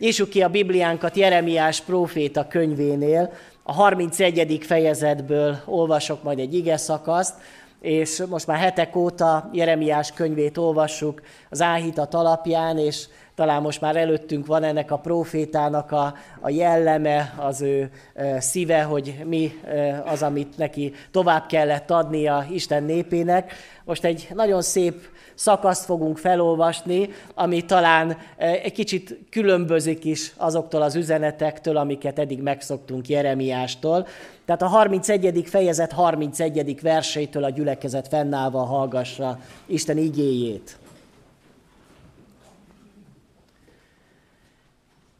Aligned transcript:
Nyissuk 0.00 0.28
ki 0.28 0.42
a 0.42 0.48
Bibliánkat 0.48 1.16
Jeremiás 1.16 1.80
próféta 1.80 2.46
könyvénél, 2.46 3.32
a 3.62 3.72
31. 3.72 4.58
fejezetből 4.62 5.58
olvasok 5.64 6.22
majd 6.22 6.38
egy 6.38 6.54
ige 6.54 6.76
szakaszt, 6.76 7.34
és 7.80 8.22
most 8.28 8.46
már 8.46 8.58
hetek 8.58 8.96
óta 8.96 9.50
Jeremiás 9.52 10.12
könyvét 10.12 10.56
olvassuk 10.56 11.22
az 11.50 11.62
áhítat 11.62 12.14
alapján, 12.14 12.78
és 12.78 13.06
talán 13.34 13.62
most 13.62 13.80
már 13.80 13.96
előttünk 13.96 14.46
van 14.46 14.62
ennek 14.62 14.90
a 14.90 14.98
profétának 14.98 15.92
a, 15.92 16.14
a 16.40 16.50
jelleme, 16.50 17.34
az 17.38 17.60
ő 17.60 17.90
e, 18.14 18.40
szíve, 18.40 18.82
hogy 18.82 19.22
mi 19.24 19.60
e, 19.64 20.02
az, 20.06 20.22
amit 20.22 20.56
neki 20.56 20.92
tovább 21.10 21.46
kellett 21.46 21.90
adnia 21.90 22.46
Isten 22.50 22.82
népének. 22.82 23.52
Most 23.84 24.04
egy 24.04 24.28
nagyon 24.34 24.62
szép 24.62 25.08
szakaszt 25.36 25.84
fogunk 25.84 26.18
felolvasni, 26.18 27.08
ami 27.34 27.64
talán 27.64 28.16
egy 28.36 28.72
kicsit 28.72 29.18
különbözik 29.30 30.04
is 30.04 30.32
azoktól 30.36 30.82
az 30.82 30.94
üzenetektől, 30.94 31.76
amiket 31.76 32.18
eddig 32.18 32.42
megszoktunk 32.42 33.08
Jeremiástól. 33.08 34.06
Tehát 34.44 34.62
a 34.62 34.66
31. 34.66 35.44
fejezet 35.46 35.92
31. 35.92 36.80
versétől 36.80 37.44
a 37.44 37.50
gyülekezet 37.50 38.08
fennállva 38.08 38.62
hallgassa 38.62 39.38
Isten 39.66 39.98
igéjét. 39.98 40.76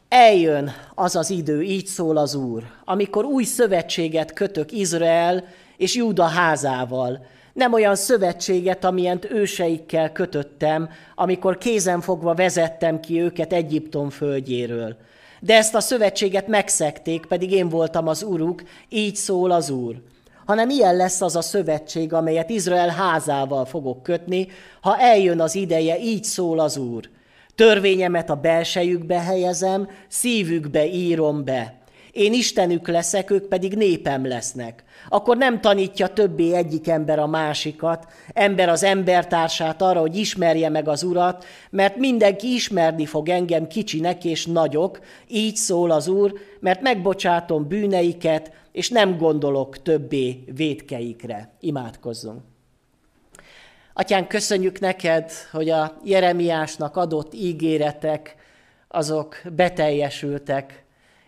Eljön 0.09 0.71
az 0.95 1.16
az 1.16 1.30
idő, 1.30 1.62
így 1.62 1.87
szól 1.87 2.16
az 2.16 2.35
Úr, 2.35 2.62
amikor 2.85 3.24
új 3.24 3.45
szövetséget 3.45 4.33
kötök 4.33 4.73
Izrael 4.73 5.45
és 5.77 5.95
Júda 5.95 6.24
házával, 6.24 7.27
nem 7.56 7.73
olyan 7.73 7.95
szövetséget, 7.95 8.84
amilyent 8.84 9.30
őseikkel 9.30 10.12
kötöttem, 10.12 10.88
amikor 11.15 11.59
kézen 11.59 12.01
fogva 12.01 12.34
vezettem 12.34 13.01
ki 13.01 13.20
őket 13.20 13.52
Egyiptom 13.52 14.10
földjéről. 14.10 14.96
De 15.41 15.55
ezt 15.55 15.74
a 15.74 15.80
szövetséget 15.80 16.46
megszekték, 16.46 17.27
pedig 17.27 17.52
én 17.52 17.69
voltam 17.69 18.09
az 18.09 18.23
uruk, 18.23 18.62
így 18.88 19.16
szól 19.16 19.51
az 19.51 19.71
úr. 19.71 19.95
Hanem 20.46 20.68
ilyen 20.68 20.96
lesz 20.96 21.21
az 21.21 21.37
a 21.37 21.40
szövetség, 21.40 22.13
amelyet 22.13 22.51
Izrael 22.51 22.88
házával 22.88 23.65
fogok 23.65 24.02
kötni, 24.02 24.48
ha 24.80 24.98
eljön 24.98 25.41
az 25.41 25.54
ideje, 25.54 25.98
így 25.98 26.24
szól 26.24 26.59
az 26.59 26.76
úr. 26.76 27.09
Törvényemet 27.54 28.30
a 28.30 28.35
belsejükbe 28.35 29.20
helyezem, 29.20 29.88
szívükbe 30.09 30.87
írom 30.87 31.45
be. 31.45 31.74
Én 32.17 32.33
Istenük 32.33 32.89
leszek, 32.89 33.31
ők 33.31 33.49
pedig 33.49 33.75
népem 33.75 34.27
lesznek 34.27 34.85
akkor 35.09 35.37
nem 35.37 35.61
tanítja 35.61 36.07
többé 36.07 36.53
egyik 36.53 36.89
ember 36.89 37.19
a 37.19 37.27
másikat, 37.27 38.07
ember 38.33 38.69
az 38.69 38.83
embertársát 38.83 39.83
arra, 39.83 40.01
hogy 40.01 40.17
ismerje 40.17 40.69
meg 40.69 40.89
az 40.89 41.03
Urat, 41.03 41.45
mert 41.71 41.97
mindenki 41.97 42.55
ismerni 42.55 43.07
fog 43.07 43.29
engem 43.29 43.67
kicsinek 43.67 44.25
és 44.25 44.47
nagyok, 44.47 45.01
így 45.29 45.57
szól 45.57 45.91
az 45.91 46.09
Úr, 46.09 46.33
mert 46.61 46.81
megbocsátom 46.81 47.69
bűneiket, 47.69 48.53
és 48.73 48.91
nem 48.91 49.19
gondolok 49.19 49.83
többé 49.83 50.45
védkeikre. 50.55 51.51
Imádkozzunk. 51.61 52.41
Atyán, 53.93 54.27
köszönjük 54.27 54.81
neked, 54.81 55.31
hogy 55.53 55.71
a 55.71 55.97
Jeremiásnak 56.05 56.97
adott 56.97 57.35
ígéretek, 57.35 58.37
azok 58.89 59.41
beteljesültek, 59.55 60.85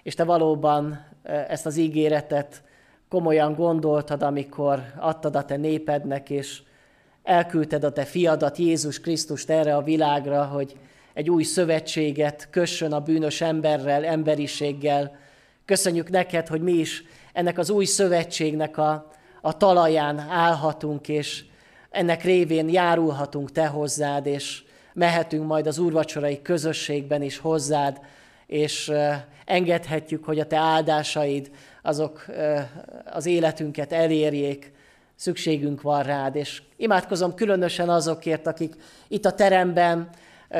és 0.09 0.15
te 0.15 0.25
valóban 0.25 1.05
e, 1.23 1.47
ezt 1.49 1.67
az 1.67 1.77
ígéretet 1.77 2.63
komolyan 3.09 3.55
gondoltad, 3.55 4.23
amikor 4.23 4.83
adtad 4.97 5.37
a 5.37 5.45
te 5.45 5.57
népednek, 5.57 6.31
és 6.31 6.63
elküldted 7.23 7.85
a 7.85 7.93
te 7.93 8.05
fiadat, 8.05 8.57
Jézus 8.57 9.01
Krisztust 9.01 9.51
erre 9.51 9.77
a 9.77 9.83
világra, 9.83 10.45
hogy 10.45 10.77
egy 11.15 11.31
új 11.31 11.43
szövetséget 11.43 12.49
kössön 12.51 12.93
a 12.93 13.01
bűnös 13.01 13.41
emberrel, 13.41 14.05
emberiséggel. 14.05 15.17
Köszönjük 15.65 16.11
neked, 16.11 16.47
hogy 16.47 16.61
mi 16.61 16.73
is 16.73 17.05
ennek 17.33 17.59
az 17.59 17.71
új 17.71 17.85
szövetségnek 17.85 18.79
a, 18.79 19.11
a 19.41 19.57
talaján 19.57 20.19
állhatunk, 20.19 21.09
és 21.09 21.45
ennek 21.91 22.23
révén 22.23 22.69
járulhatunk 22.69 23.53
te 23.53 23.67
hozzád, 23.67 24.27
és 24.27 24.63
mehetünk 24.93 25.47
majd 25.47 25.67
az 25.67 25.79
úrvacsorai 25.79 26.43
közösségben 26.43 27.23
is 27.23 27.39
hozzád, 27.39 28.01
és 28.49 28.93
engedhetjük, 29.45 30.25
hogy 30.25 30.39
a 30.39 30.47
te 30.47 30.57
áldásaid 30.57 31.51
azok 31.83 32.27
az 33.05 33.27
életünket 33.27 33.93
elérjék, 33.93 34.73
szükségünk 35.15 35.83
van 35.83 36.03
rád, 36.03 36.37
és 36.37 36.63
imádkozom 36.77 37.35
különösen 37.35 37.89
azokért, 37.89 38.47
akik 38.47 38.75
itt 39.09 39.25
a 39.25 39.33
teremben 39.33 40.09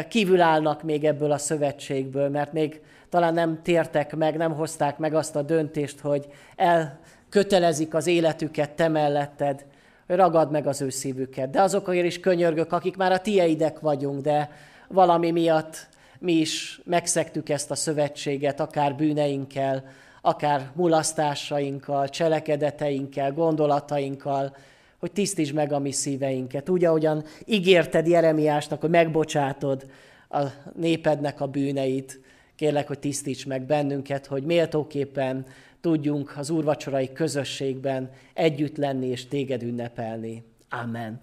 kívül 0.09 0.41
állnak 0.41 0.83
még 0.83 1.05
ebből 1.05 1.33
a 1.33 1.39
szövetségből, 1.39 2.29
mert 2.29 2.53
még 2.53 2.81
talán 3.09 3.35
nem 3.35 3.63
tértek 3.63 4.17
meg, 4.17 4.37
nem 4.37 4.55
hozták 4.55 4.99
meg 4.99 5.15
azt 5.15 5.37
a 5.37 5.43
döntést, 5.43 6.01
hogy 6.01 6.27
elkötelezik 6.57 7.95
az 7.95 8.07
életüket 8.07 8.71
te 8.71 8.89
melletted, 8.89 9.65
ragad 10.07 10.51
meg 10.51 10.67
az 10.67 10.81
ő 10.81 10.89
szívüket. 10.89 11.51
De 11.51 11.63
azokért 11.63 12.07
is 12.07 12.21
könyörgök, 12.21 12.73
akik 12.73 12.97
már 12.97 13.13
a 13.13 13.21
tieidek 13.21 13.81
vagyunk, 13.81 14.21
de 14.21 14.51
valami 14.89 15.31
miatt 15.31 15.87
mi 16.19 16.33
is 16.33 16.81
megszektük 16.85 17.49
ezt 17.49 17.71
a 17.71 17.75
szövetséget, 17.75 18.61
akár 18.61 18.97
bűneinkkel, 18.97 19.85
akár 20.21 20.71
mulasztásainkkal, 20.75 22.09
cselekedeteinkkel, 22.09 23.33
gondolatainkkal, 23.33 24.57
hogy 24.99 25.13
tisztítsd 25.13 25.55
meg 25.55 25.73
a 25.73 25.79
mi 25.79 25.93
szíveinket. 25.93 26.69
Úgy, 26.69 26.85
ahogyan 26.85 27.25
ígérted 27.45 28.07
Jeremiásnak, 28.07 28.81
hogy 28.81 28.91
megbocsátod 28.91 29.91
a 30.29 30.43
népednek 30.75 31.41
a 31.41 31.47
bűneit, 31.47 32.21
kérlek, 32.57 32.87
hogy 32.87 32.99
tisztíts 32.99 33.47
meg 33.47 33.63
bennünket, 33.63 34.27
hogy 34.27 34.43
méltóképpen 34.43 35.47
tudjunk 35.81 36.35
az 36.37 36.51
úrvacsorai 36.51 37.13
közösségben 37.13 38.11
együtt 38.35 38.77
lenni 38.77 39.07
és 39.07 39.27
téged 39.27 39.63
ünnepelni. 39.63 40.45
Amen. 40.69 41.21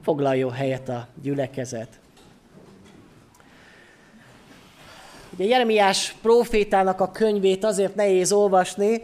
Foglaljon 0.00 0.50
helyet 0.50 0.88
a 0.88 1.08
gyülekezet. 1.22 2.01
Ugye 5.34 5.44
Jeremiás 5.44 6.14
profétának 6.22 7.00
a 7.00 7.10
könyvét 7.10 7.64
azért 7.64 7.94
nehéz 7.94 8.32
olvasni, 8.32 9.02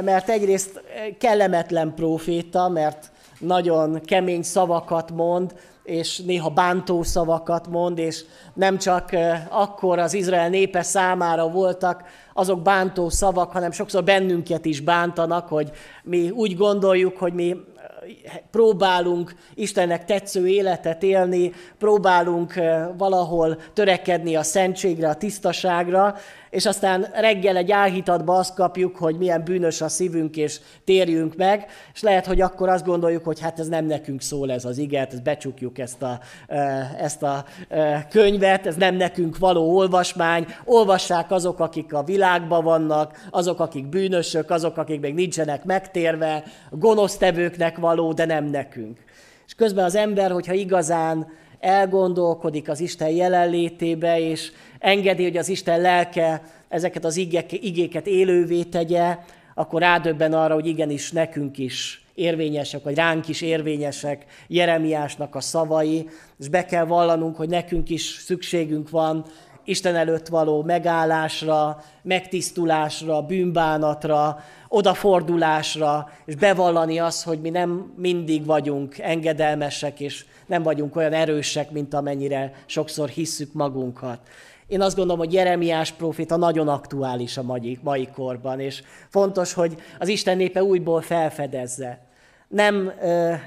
mert 0.00 0.28
egyrészt 0.28 0.82
kellemetlen 1.18 1.94
proféta, 1.94 2.68
mert 2.68 3.10
nagyon 3.38 4.00
kemény 4.04 4.42
szavakat 4.42 5.10
mond, 5.10 5.54
és 5.82 6.18
néha 6.18 6.50
bántó 6.50 7.02
szavakat 7.02 7.68
mond, 7.68 7.98
és 7.98 8.24
nem 8.54 8.78
csak 8.78 9.12
eh, 9.12 9.42
akkor 9.50 9.98
az 9.98 10.14
Izrael 10.14 10.48
népe 10.48 10.82
számára 10.82 11.48
voltak 11.48 12.04
azok 12.32 12.62
bántó 12.62 13.08
szavak, 13.08 13.52
hanem 13.52 13.70
sokszor 13.70 14.04
bennünket 14.04 14.64
is 14.64 14.80
bántanak, 14.80 15.48
hogy 15.48 15.70
mi 16.02 16.30
úgy 16.30 16.56
gondoljuk, 16.56 17.16
hogy 17.16 17.32
mi 17.32 17.56
próbálunk 18.50 19.34
Istennek 19.54 20.04
tetsző 20.04 20.48
életet 20.48 21.02
élni, 21.02 21.52
próbálunk 21.78 22.54
valahol 22.96 23.58
törekedni 23.72 24.36
a 24.36 24.42
szentségre, 24.42 25.08
a 25.08 25.14
tisztaságra, 25.14 26.16
és 26.50 26.66
aztán 26.66 27.06
reggel 27.14 27.56
egy 27.56 27.70
áhítatba 27.70 28.36
azt 28.36 28.54
kapjuk, 28.54 28.96
hogy 28.96 29.18
milyen 29.18 29.44
bűnös 29.44 29.80
a 29.80 29.88
szívünk, 29.88 30.36
és 30.36 30.60
térjünk 30.84 31.36
meg, 31.36 31.66
és 31.94 32.02
lehet, 32.02 32.26
hogy 32.26 32.40
akkor 32.40 32.68
azt 32.68 32.84
gondoljuk, 32.84 33.24
hogy 33.24 33.40
hát 33.40 33.58
ez 33.58 33.68
nem 33.68 33.84
nekünk 33.84 34.22
szól 34.22 34.52
ez 34.52 34.64
az 34.64 34.78
iget, 34.78 35.12
ezt 35.12 35.22
becsukjuk 35.22 35.78
ezt 35.78 36.02
a, 36.02 36.20
ezt 36.98 37.22
a 37.22 37.44
könyvet, 38.10 38.66
ez 38.66 38.76
nem 38.76 38.94
nekünk 38.94 39.38
való 39.38 39.76
olvasmány, 39.76 40.46
olvassák 40.64 41.30
azok, 41.30 41.60
akik 41.60 41.92
a 41.92 42.02
világban 42.02 42.64
vannak, 42.64 43.26
azok, 43.30 43.60
akik 43.60 43.86
bűnösök, 43.86 44.50
azok, 44.50 44.76
akik 44.76 45.00
még 45.00 45.14
nincsenek 45.14 45.64
megtérve, 45.64 46.42
gonosztevőknek 46.70 47.78
való, 47.78 47.97
de 48.12 48.24
nem 48.24 48.44
nekünk. 48.44 48.98
És 49.46 49.54
közben 49.54 49.84
az 49.84 49.94
ember, 49.94 50.30
hogyha 50.30 50.52
igazán 50.52 51.26
elgondolkodik 51.60 52.68
az 52.68 52.80
Isten 52.80 53.08
jelenlétébe, 53.08 54.20
és 54.20 54.52
engedi, 54.78 55.22
hogy 55.22 55.36
az 55.36 55.48
Isten 55.48 55.80
lelke 55.80 56.42
ezeket 56.68 57.04
az 57.04 57.16
igéket 57.50 58.06
élővé 58.06 58.62
tegye, 58.62 59.16
akkor 59.54 59.80
rádöbben 59.80 60.32
arra, 60.32 60.54
hogy 60.54 60.66
igenis 60.66 61.12
nekünk 61.12 61.58
is 61.58 62.04
érvényesek, 62.14 62.82
vagy 62.82 62.94
ránk 62.94 63.28
is 63.28 63.40
érvényesek 63.40 64.24
Jeremiásnak 64.46 65.34
a 65.34 65.40
szavai, 65.40 66.08
és 66.38 66.48
be 66.48 66.64
kell 66.64 66.84
vallanunk, 66.84 67.36
hogy 67.36 67.48
nekünk 67.48 67.90
is 67.90 68.02
szükségünk 68.02 68.90
van 68.90 69.24
Isten 69.68 69.96
előtt 69.96 70.28
való 70.28 70.62
megállásra, 70.62 71.82
megtisztulásra, 72.02 73.22
bűnbánatra, 73.22 74.38
odafordulásra, 74.68 76.10
és 76.24 76.34
bevallani 76.34 76.98
azt, 76.98 77.24
hogy 77.24 77.40
mi 77.40 77.50
nem 77.50 77.92
mindig 77.96 78.46
vagyunk 78.46 78.98
engedelmesek, 78.98 80.00
és 80.00 80.24
nem 80.46 80.62
vagyunk 80.62 80.96
olyan 80.96 81.12
erősek, 81.12 81.70
mint 81.70 81.94
amennyire 81.94 82.52
sokszor 82.66 83.08
hisszük 83.08 83.52
magunkat. 83.52 84.18
Én 84.66 84.80
azt 84.80 84.96
gondolom, 84.96 85.20
hogy 85.20 85.32
Jeremiás 85.32 85.92
proféta 85.92 86.36
nagyon 86.36 86.68
aktuális 86.68 87.36
a 87.36 87.42
mai, 87.42 87.78
mai 87.82 88.08
korban, 88.14 88.60
és 88.60 88.82
fontos, 89.08 89.52
hogy 89.52 89.76
az 89.98 90.08
Isten 90.08 90.36
népe 90.36 90.62
újból 90.62 91.00
felfedezze. 91.00 92.06
Nem, 92.48 92.92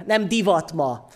nem 0.05 0.27
divat 0.27 0.73
ma 0.73 1.07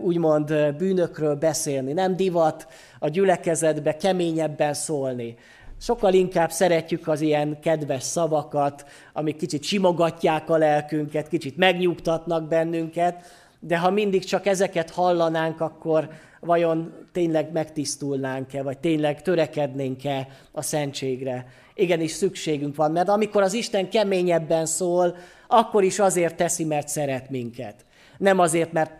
úgymond 0.00 0.74
bűnökről 0.78 1.34
beszélni, 1.34 1.92
nem 1.92 2.16
divat 2.16 2.66
a 3.04 3.08
gyülekezetbe 3.08 3.96
keményebben 3.96 4.74
szólni. 4.74 5.36
Sokkal 5.80 6.12
inkább 6.12 6.50
szeretjük 6.50 7.08
az 7.08 7.20
ilyen 7.20 7.60
kedves 7.60 8.02
szavakat, 8.02 8.84
amik 9.12 9.36
kicsit 9.36 9.62
simogatják 9.62 10.50
a 10.50 10.56
lelkünket, 10.56 11.28
kicsit 11.28 11.56
megnyugtatnak 11.56 12.48
bennünket, 12.48 13.24
de 13.60 13.78
ha 13.78 13.90
mindig 13.90 14.24
csak 14.24 14.46
ezeket 14.46 14.90
hallanánk, 14.90 15.60
akkor 15.60 16.08
vajon 16.40 16.92
tényleg 17.12 17.52
megtisztulnánk-e, 17.52 18.62
vagy 18.62 18.78
tényleg 18.78 19.22
törekednénk-e 19.22 20.28
a 20.52 20.62
szentségre. 20.62 21.46
Igenis 21.74 22.10
szükségünk 22.10 22.76
van, 22.76 22.92
mert 22.92 23.08
amikor 23.08 23.42
az 23.42 23.52
Isten 23.52 23.88
keményebben 23.88 24.66
szól, 24.66 25.16
akkor 25.48 25.82
is 25.82 25.98
azért 25.98 26.36
teszi, 26.36 26.64
mert 26.64 26.88
szeret 26.88 27.30
minket. 27.30 27.84
Nem 28.18 28.38
azért, 28.38 28.72
mert 28.72 28.92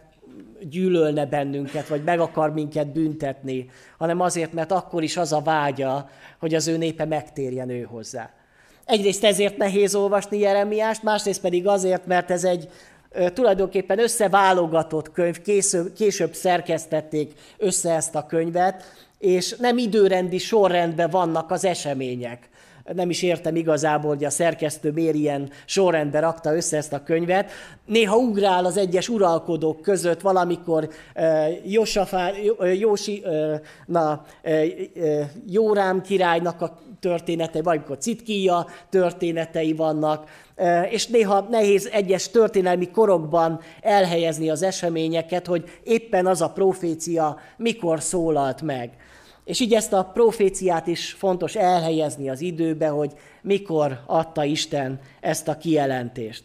gyűlölne 0.63 1.27
bennünket, 1.27 1.89
vagy 1.89 2.03
meg 2.05 2.21
akar 2.21 2.53
minket 2.53 2.93
büntetni, 2.93 3.71
hanem 3.99 4.21
azért, 4.21 4.53
mert 4.53 4.73
akkor 4.73 5.03
is 5.03 5.17
az 5.17 5.33
a 5.33 5.41
vágya, 5.41 6.09
hogy 6.39 6.55
az 6.55 6.69
ő 6.69 6.77
népe 6.77 7.05
megtérjen 7.05 7.69
ő 7.69 7.83
hozzá. 7.83 8.31
Egyrészt 8.85 9.25
ezért 9.25 9.57
nehéz 9.57 9.95
olvasni 9.95 10.39
Jeremiást, 10.39 11.03
másrészt 11.03 11.41
pedig 11.41 11.67
azért, 11.67 12.07
mert 12.07 12.31
ez 12.31 12.45
egy 12.45 12.69
tulajdonképpen 13.35 13.99
összeválogatott 13.99 15.13
könyv, 15.13 15.43
később, 15.43 15.93
később 15.93 16.35
szerkesztették 16.35 17.33
össze 17.59 17.95
ezt 17.95 18.15
a 18.15 18.27
könyvet, 18.27 18.83
és 19.19 19.57
nem 19.59 19.79
időrendi 19.79 20.39
sorrendben 20.39 21.11
vannak 21.11 21.51
az 21.51 21.65
események 21.65 22.49
nem 22.93 23.11
is 23.11 23.23
értem 23.23 23.57
igazából, 23.57 24.15
hogy 24.15 24.25
a 24.25 24.31
szerkesztő 24.31 24.91
miért 24.91 25.15
ilyen 25.15 25.51
sorrendbe 25.65 26.21
rakta 26.21 26.55
össze 26.55 26.77
ezt 26.77 26.93
a 26.93 27.03
könyvet. 27.03 27.51
Néha 27.87 28.17
ugrál 28.17 28.65
az 28.65 28.77
egyes 28.77 29.09
uralkodók 29.09 29.81
között, 29.81 30.21
valamikor 30.21 30.89
uh, 31.17 31.73
Josafá, 31.73 32.31
Jórám 35.47 36.01
királynak 36.03 36.61
a 36.61 36.79
történetei, 37.01 37.63
valamikor 37.63 37.99
Citkija 37.99 38.67
történetei 38.91 39.73
vannak, 39.73 40.29
és 40.91 41.07
néha 41.07 41.47
nehéz 41.51 41.89
egyes 41.93 42.31
történelmi 42.31 42.91
korokban 42.91 43.61
elhelyezni 43.81 44.51
az 44.51 44.63
eseményeket, 44.63 45.47
hogy 45.47 45.65
éppen 45.83 46.27
az 46.27 46.41
a 46.41 46.51
profécia 46.51 47.39
mikor 47.57 48.01
szólalt 48.01 48.63
meg. 48.63 48.91
És 49.45 49.61
így 49.61 49.75
ezt 49.75 49.93
a 49.93 50.05
proféciát 50.05 50.87
is 50.87 51.13
fontos 51.13 51.55
elhelyezni 51.55 52.29
az 52.31 52.41
időbe, 52.41 52.89
hogy 52.89 53.13
mikor 53.43 54.01
adta 54.07 54.45
Isten 54.45 55.01
ezt 55.21 55.49
a 55.49 55.57
kijelentést. 55.57 56.45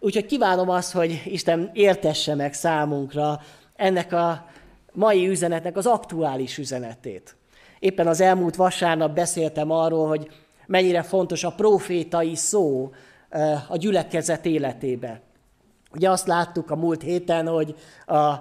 Úgyhogy 0.00 0.26
kívánom 0.26 0.68
azt, 0.68 0.92
hogy 0.92 1.22
Isten 1.24 1.70
értesse 1.72 2.34
meg 2.34 2.54
számunkra 2.54 3.40
ennek 3.76 4.12
a 4.12 4.46
mai 4.92 5.28
üzenetnek 5.28 5.76
az 5.76 5.86
aktuális 5.86 6.58
üzenetét. 6.58 7.36
Éppen 7.78 8.06
az 8.06 8.20
elmúlt 8.20 8.56
vasárnap 8.56 9.14
beszéltem 9.14 9.70
arról, 9.70 10.08
hogy 10.08 10.28
mennyire 10.66 11.02
fontos 11.02 11.44
a 11.44 11.52
profétai 11.52 12.34
szó 12.34 12.92
a 13.68 13.76
gyülekezet 13.76 14.46
életébe. 14.46 15.20
Ugye 15.92 16.10
azt 16.10 16.26
láttuk 16.26 16.70
a 16.70 16.76
múlt 16.76 17.02
héten, 17.02 17.46
hogy 17.46 17.74
a 18.06 18.34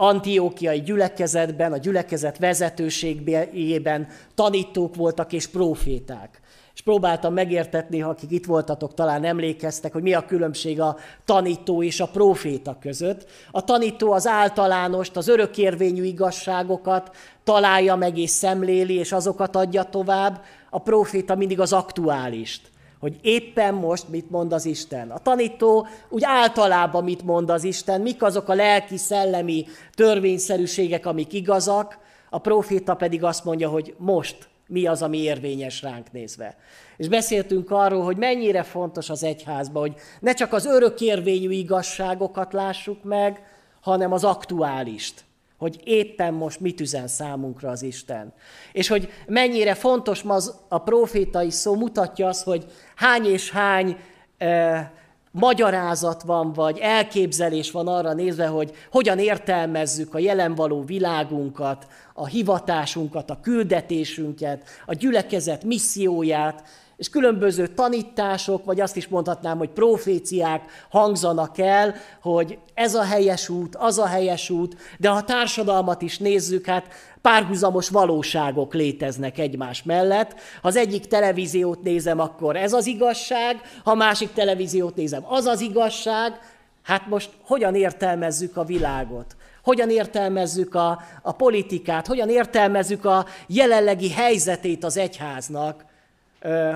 antiókiai 0.00 0.80
gyülekezetben, 0.80 1.72
a 1.72 1.76
gyülekezet 1.76 2.38
vezetőségében 2.38 4.08
tanítók 4.34 4.94
voltak 4.94 5.32
és 5.32 5.46
proféták. 5.46 6.40
És 6.74 6.80
próbáltam 6.82 7.32
megértetni, 7.32 7.98
ha 7.98 8.08
akik 8.08 8.30
itt 8.30 8.44
voltatok, 8.44 8.94
talán 8.94 9.24
emlékeztek, 9.24 9.92
hogy 9.92 10.02
mi 10.02 10.14
a 10.14 10.24
különbség 10.26 10.80
a 10.80 10.96
tanító 11.24 11.82
és 11.82 12.00
a 12.00 12.06
proféta 12.06 12.76
között. 12.80 13.26
A 13.50 13.64
tanító 13.64 14.12
az 14.12 14.26
általánost, 14.26 15.16
az 15.16 15.28
örökérvényű 15.28 16.02
igazságokat 16.02 17.16
találja 17.44 17.96
meg 17.96 18.18
és 18.18 18.30
szemléli, 18.30 18.94
és 18.94 19.12
azokat 19.12 19.56
adja 19.56 19.82
tovább. 19.82 20.42
A 20.70 20.78
proféta 20.78 21.34
mindig 21.34 21.60
az 21.60 21.72
aktuálist 21.72 22.69
hogy 23.00 23.18
éppen 23.22 23.74
most 23.74 24.08
mit 24.08 24.30
mond 24.30 24.52
az 24.52 24.64
Isten. 24.64 25.10
A 25.10 25.18
tanító 25.18 25.86
úgy 26.08 26.24
általában 26.24 27.04
mit 27.04 27.22
mond 27.22 27.50
az 27.50 27.64
Isten, 27.64 28.00
mik 28.00 28.22
azok 28.22 28.48
a 28.48 28.54
lelki-szellemi 28.54 29.66
törvényszerűségek, 29.94 31.06
amik 31.06 31.32
igazak, 31.32 31.98
a 32.30 32.38
proféta 32.38 32.94
pedig 32.94 33.24
azt 33.24 33.44
mondja, 33.44 33.68
hogy 33.68 33.94
most 33.98 34.48
mi 34.66 34.86
az, 34.86 35.02
ami 35.02 35.18
érvényes 35.18 35.82
ránk 35.82 36.12
nézve. 36.12 36.56
És 36.96 37.08
beszéltünk 37.08 37.70
arról, 37.70 38.04
hogy 38.04 38.16
mennyire 38.16 38.62
fontos 38.62 39.10
az 39.10 39.24
egyházban, 39.24 39.82
hogy 39.82 39.94
ne 40.20 40.32
csak 40.32 40.52
az 40.52 40.66
örökérvényű 40.66 41.50
igazságokat 41.50 42.52
lássuk 42.52 43.04
meg, 43.04 43.42
hanem 43.80 44.12
az 44.12 44.24
aktuálist 44.24 45.24
hogy 45.60 45.80
éppen 45.84 46.34
most 46.34 46.60
mit 46.60 46.80
üzen 46.80 47.08
számunkra 47.08 47.70
az 47.70 47.82
Isten. 47.82 48.32
És 48.72 48.88
hogy 48.88 49.08
mennyire 49.26 49.74
fontos 49.74 50.22
ma 50.22 50.34
az, 50.34 50.54
a 50.68 50.78
profétai 50.78 51.50
szó 51.50 51.74
mutatja 51.74 52.26
azt, 52.26 52.44
hogy 52.44 52.64
hány 52.94 53.26
és 53.26 53.50
hány 53.50 53.96
e, 54.38 54.92
magyarázat 55.30 56.22
van, 56.22 56.52
vagy 56.52 56.78
elképzelés 56.78 57.70
van 57.70 57.88
arra 57.88 58.12
nézve, 58.12 58.46
hogy 58.46 58.72
hogyan 58.90 59.18
értelmezzük 59.18 60.14
a 60.14 60.18
jelen 60.18 60.54
való 60.54 60.82
világunkat, 60.82 61.86
a 62.14 62.26
hivatásunkat, 62.26 63.30
a 63.30 63.40
küldetésünket, 63.40 64.64
a 64.86 64.94
gyülekezet 64.94 65.64
misszióját, 65.64 66.62
és 67.00 67.08
különböző 67.08 67.66
tanítások, 67.66 68.64
vagy 68.64 68.80
azt 68.80 68.96
is 68.96 69.08
mondhatnám, 69.08 69.58
hogy 69.58 69.68
proféciák 69.68 70.62
hangzanak 70.90 71.58
el, 71.58 71.94
hogy 72.22 72.58
ez 72.74 72.94
a 72.94 73.02
helyes 73.02 73.48
út, 73.48 73.76
az 73.76 73.98
a 73.98 74.06
helyes 74.06 74.50
út, 74.50 74.76
de 74.98 75.08
ha 75.08 75.16
a 75.16 75.24
társadalmat 75.24 76.02
is 76.02 76.18
nézzük, 76.18 76.66
hát 76.66 76.86
párhuzamos 77.20 77.88
valóságok 77.88 78.74
léteznek 78.74 79.38
egymás 79.38 79.82
mellett. 79.82 80.34
Ha 80.62 80.68
az 80.68 80.76
egyik 80.76 81.06
televíziót 81.06 81.82
nézem, 81.82 82.20
akkor 82.20 82.56
ez 82.56 82.72
az 82.72 82.86
igazság, 82.86 83.60
ha 83.84 83.90
a 83.90 83.94
másik 83.94 84.32
televíziót 84.32 84.96
nézem, 84.96 85.22
az 85.26 85.44
az 85.44 85.60
igazság. 85.60 86.40
Hát 86.82 87.06
most 87.06 87.30
hogyan 87.44 87.74
értelmezzük 87.74 88.56
a 88.56 88.64
világot? 88.64 89.36
Hogyan 89.62 89.90
értelmezzük 89.90 90.74
a, 90.74 90.98
a 91.22 91.32
politikát? 91.32 92.06
Hogyan 92.06 92.28
értelmezzük 92.28 93.04
a 93.04 93.26
jelenlegi 93.46 94.10
helyzetét 94.10 94.84
az 94.84 94.96
egyháznak? 94.96 95.88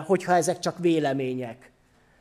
Hogyha 0.06 0.34
ezek 0.34 0.58
csak 0.58 0.78
vélemények. 0.78 1.70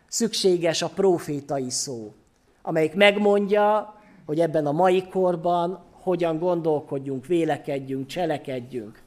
Szükséges 0.08 0.82
a 0.82 0.88
profétai 0.88 1.70
szó, 1.70 2.14
amelyik 2.62 2.94
megmondja, 2.94 3.96
hogy 4.26 4.40
ebben 4.40 4.66
a 4.66 4.72
mai 4.72 5.08
korban 5.08 5.84
hogyan 5.92 6.40
gondolkodjunk, 6.40 7.26
vélekedjünk, 7.26 8.08
cselekedjünk. 8.08 9.02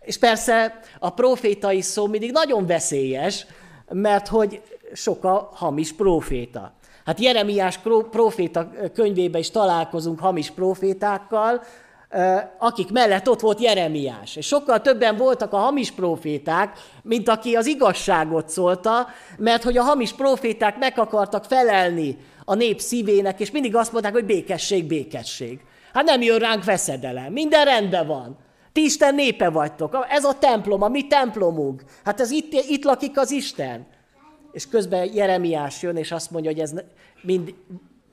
És 0.00 0.18
persze 0.18 0.80
a 0.98 1.10
profétai 1.10 1.80
szó 1.80 2.06
mindig 2.06 2.32
nagyon 2.32 2.66
veszélyes, 2.66 3.46
mert 3.88 4.28
hogy 4.28 4.62
sok 4.92 5.24
a 5.24 5.50
hamis 5.52 5.92
proféta. 5.92 6.72
Hát 7.04 7.20
Jeremiás 7.20 7.78
proféta 8.10 8.70
könyvében 8.94 9.40
is 9.40 9.50
találkozunk 9.50 10.20
hamis 10.20 10.50
profétákkal, 10.50 11.62
akik 12.58 12.90
mellett 12.90 13.28
ott 13.28 13.40
volt 13.40 13.60
Jeremiás. 13.60 14.36
És 14.36 14.46
sokkal 14.46 14.80
többen 14.80 15.16
voltak 15.16 15.52
a 15.52 15.56
hamis 15.56 15.90
proféták, 15.90 16.78
mint 17.02 17.28
aki 17.28 17.54
az 17.54 17.66
igazságot 17.66 18.48
szólta, 18.48 19.06
mert 19.38 19.62
hogy 19.62 19.76
a 19.76 19.82
hamis 19.82 20.12
proféták 20.12 20.78
meg 20.78 20.98
akartak 20.98 21.44
felelni 21.44 22.16
a 22.44 22.54
nép 22.54 22.80
szívének, 22.80 23.40
és 23.40 23.50
mindig 23.50 23.76
azt 23.76 23.92
mondták, 23.92 24.12
hogy 24.12 24.24
békesség, 24.24 24.84
békesség. 24.84 25.60
Hát 25.92 26.04
nem 26.04 26.22
jön 26.22 26.38
ránk 26.38 26.64
veszedelem, 26.64 27.32
minden 27.32 27.64
rendben 27.64 28.06
van. 28.06 28.36
Ti 28.72 28.84
Isten 28.84 29.14
népe 29.14 29.48
vagytok, 29.48 30.06
ez 30.08 30.24
a 30.24 30.38
templom, 30.38 30.82
a 30.82 30.88
mi 30.88 31.06
templomunk. 31.06 31.84
Hát 32.04 32.20
ez 32.20 32.30
itt, 32.30 32.52
itt 32.52 32.84
lakik 32.84 33.18
az 33.18 33.30
Isten. 33.30 33.86
És 34.52 34.68
közben 34.68 35.14
Jeremiás 35.14 35.82
jön, 35.82 35.96
és 35.96 36.12
azt 36.12 36.30
mondja, 36.30 36.50
hogy 36.50 36.60
ez 36.60 36.72
mind 37.22 37.54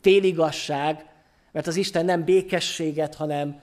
féligasság, 0.01 1.05
mert 1.51 1.67
az 1.67 1.75
Isten 1.75 2.05
nem 2.05 2.24
békességet, 2.24 3.15
hanem 3.15 3.62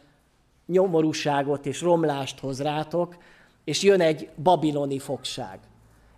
nyomorúságot 0.68 1.66
és 1.66 1.80
romlást 1.80 2.38
hoz 2.38 2.62
rátok, 2.62 3.16
és 3.64 3.82
jön 3.82 4.00
egy 4.00 4.28
babiloni 4.42 4.98
fogság. 4.98 5.58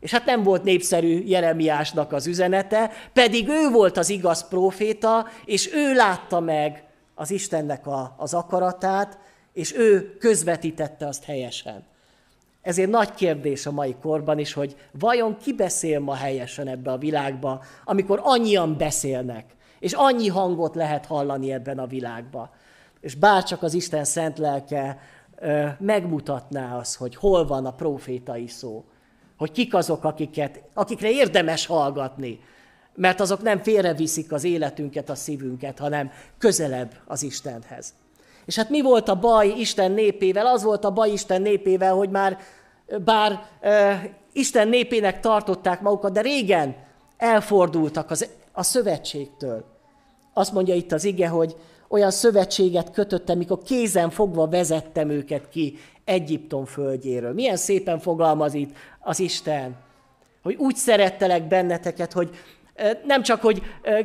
És 0.00 0.10
hát 0.10 0.24
nem 0.24 0.42
volt 0.42 0.62
népszerű 0.62 1.22
Jeremiásnak 1.24 2.12
az 2.12 2.26
üzenete, 2.26 2.90
pedig 3.12 3.48
ő 3.48 3.70
volt 3.70 3.96
az 3.96 4.08
igaz 4.08 4.48
próféta, 4.48 5.26
és 5.44 5.72
ő 5.72 5.94
látta 5.94 6.40
meg 6.40 6.84
az 7.14 7.30
Istennek 7.30 7.86
a, 7.86 8.14
az 8.16 8.34
akaratát, 8.34 9.18
és 9.52 9.76
ő 9.76 10.16
közvetítette 10.18 11.06
azt 11.06 11.24
helyesen. 11.24 11.84
Ezért 12.62 12.90
nagy 12.90 13.14
kérdés 13.14 13.66
a 13.66 13.70
mai 13.70 13.94
korban 14.02 14.38
is, 14.38 14.52
hogy 14.52 14.76
vajon 14.90 15.36
ki 15.36 15.52
beszél 15.52 16.00
ma 16.00 16.14
helyesen 16.14 16.68
ebbe 16.68 16.90
a 16.90 16.98
világba, 16.98 17.62
amikor 17.84 18.20
annyian 18.22 18.76
beszélnek, 18.76 19.44
és 19.78 19.92
annyi 19.92 20.28
hangot 20.28 20.74
lehet 20.74 21.06
hallani 21.06 21.52
ebben 21.52 21.78
a 21.78 21.86
világban. 21.86 22.50
És 23.00 23.14
bárcsak 23.14 23.62
az 23.62 23.74
Isten 23.74 24.04
szent 24.04 24.38
lelke 24.38 24.98
megmutatná 25.78 26.76
azt, 26.78 26.96
hogy 26.96 27.16
hol 27.16 27.46
van 27.46 27.66
a 27.66 27.72
profétai 27.72 28.46
szó, 28.46 28.84
hogy 29.36 29.52
kik 29.52 29.74
azok, 29.74 30.04
akiket, 30.04 30.62
akikre 30.74 31.10
érdemes 31.10 31.66
hallgatni, 31.66 32.40
mert 32.94 33.20
azok 33.20 33.42
nem 33.42 33.58
félreviszik 33.58 34.32
az 34.32 34.44
életünket, 34.44 35.10
a 35.10 35.14
szívünket, 35.14 35.78
hanem 35.78 36.10
közelebb 36.38 36.94
az 37.06 37.22
Istenhez. 37.22 37.94
És 38.44 38.56
hát 38.56 38.70
mi 38.70 38.80
volt 38.80 39.08
a 39.08 39.18
baj 39.18 39.48
Isten 39.48 39.92
népével? 39.92 40.46
Az 40.46 40.62
volt 40.62 40.84
a 40.84 40.90
baj 40.90 41.10
Isten 41.10 41.42
népével, 41.42 41.94
hogy 41.94 42.10
már 42.10 42.38
bár 43.04 43.42
e, 43.60 44.02
Isten 44.32 44.68
népének 44.68 45.20
tartották 45.20 45.80
magukat, 45.80 46.12
de 46.12 46.20
régen 46.20 46.76
elfordultak 47.16 48.10
az, 48.10 48.28
a 48.52 48.62
szövetségtől. 48.62 49.64
Azt 50.32 50.52
mondja 50.52 50.74
itt 50.74 50.92
az 50.92 51.04
ige, 51.04 51.28
hogy 51.28 51.56
olyan 51.90 52.10
szövetséget 52.10 52.90
kötöttem, 52.90 53.38
mikor 53.38 53.62
kézen 53.62 54.10
fogva 54.10 54.48
vezettem 54.48 55.10
őket 55.10 55.48
ki 55.48 55.78
Egyiptom 56.04 56.64
földjéről. 56.64 57.32
Milyen 57.32 57.56
szépen 57.56 57.98
fogalmaz 57.98 58.54
itt 58.54 58.70
az 59.00 59.20
Isten, 59.20 59.76
hogy 60.42 60.54
úgy 60.54 60.76
szerettelek 60.76 61.48
benneteket, 61.48 62.12
hogy 62.12 62.30
nem 63.04 63.22
csak, 63.22 63.40
hogy 63.40 63.62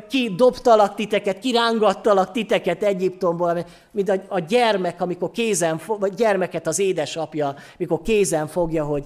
ki 0.10 0.34
dobtalak 0.36 0.96
titeket, 0.96 1.40
kirángattalak 1.40 2.32
titeket 2.32 2.84
Egyiptomból, 2.84 3.66
mint 3.92 4.10
a, 4.10 4.22
a 4.28 4.40
gyermek, 4.40 5.02
amikor 5.02 5.32
kézen, 5.32 5.80
vagy 5.88 6.14
gyermeket 6.14 6.68
az 6.68 6.80
édesapja, 6.80 7.56
mikor 7.78 8.02
kézen 8.02 8.48
fogja, 8.48 8.86
hogy 8.86 9.06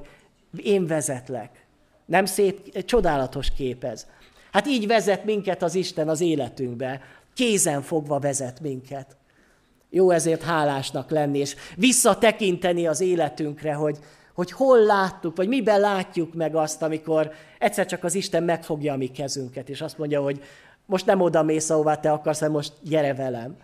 én 0.58 0.88
vezetlek. 0.88 1.66
Nem 2.06 2.26
szép, 2.26 2.86
csodálatos 2.86 3.52
kép 3.52 3.84
ez. 3.84 4.08
Hát 4.52 4.68
így 4.68 4.88
vezet 4.88 5.26
minket 5.26 5.64
az 5.64 5.76
Isten 5.76 6.10
az 6.10 6.22
életünkbe, 6.22 7.02
kézen 7.34 7.82
fogva 7.82 8.20
vezet 8.20 8.60
minket. 8.60 9.18
Jó 9.90 10.12
ezért 10.12 10.44
hálásnak 10.44 11.10
lenni, 11.10 11.38
és 11.38 11.56
visszatekinteni 11.76 12.88
az 12.88 13.02
életünkre, 13.02 13.74
hogy, 13.74 13.98
hogy 14.34 14.52
hol 14.52 14.80
láttuk, 14.80 15.36
vagy 15.36 15.48
miben 15.48 15.80
látjuk 15.80 16.34
meg 16.34 16.56
azt, 16.56 16.82
amikor 16.82 17.32
egyszer 17.60 17.86
csak 17.86 18.04
az 18.04 18.16
Isten 18.16 18.44
megfogja 18.44 18.94
a 18.94 18.98
mi 18.98 19.08
kezünket, 19.08 19.70
és 19.70 19.82
azt 19.82 19.98
mondja, 19.98 20.22
hogy 20.22 20.44
most 20.86 21.06
nem 21.06 21.22
oda 21.22 21.44
mész, 21.44 21.70
ahová 21.70 21.96
te 21.96 22.12
akarsz, 22.12 22.40
hanem 22.40 22.54
most 22.54 22.74
gyere 22.82 23.14
velem. 23.14 23.58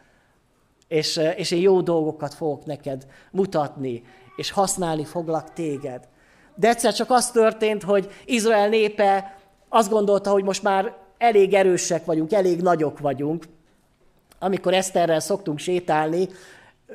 És, 0.87 1.19
és 1.35 1.51
én 1.51 1.61
jó 1.61 1.81
dolgokat 1.81 2.33
fogok 2.33 2.65
neked 2.65 3.07
mutatni, 3.31 4.03
és 4.35 4.51
használni 4.51 5.03
foglak 5.03 5.53
téged. 5.53 6.07
De 6.55 6.67
egyszer 6.67 6.93
csak 6.93 7.11
az 7.11 7.31
történt, 7.31 7.83
hogy 7.83 8.11
Izrael 8.25 8.69
népe 8.69 9.37
azt 9.69 9.89
gondolta, 9.89 10.31
hogy 10.31 10.43
most 10.43 10.63
már 10.63 10.95
elég 11.17 11.53
erősek 11.53 12.05
vagyunk, 12.05 12.33
elég 12.33 12.61
nagyok 12.61 12.99
vagyunk. 12.99 13.43
Amikor 14.39 14.73
Eszterrel 14.73 15.19
szoktunk 15.19 15.59
sétálni, 15.59 16.27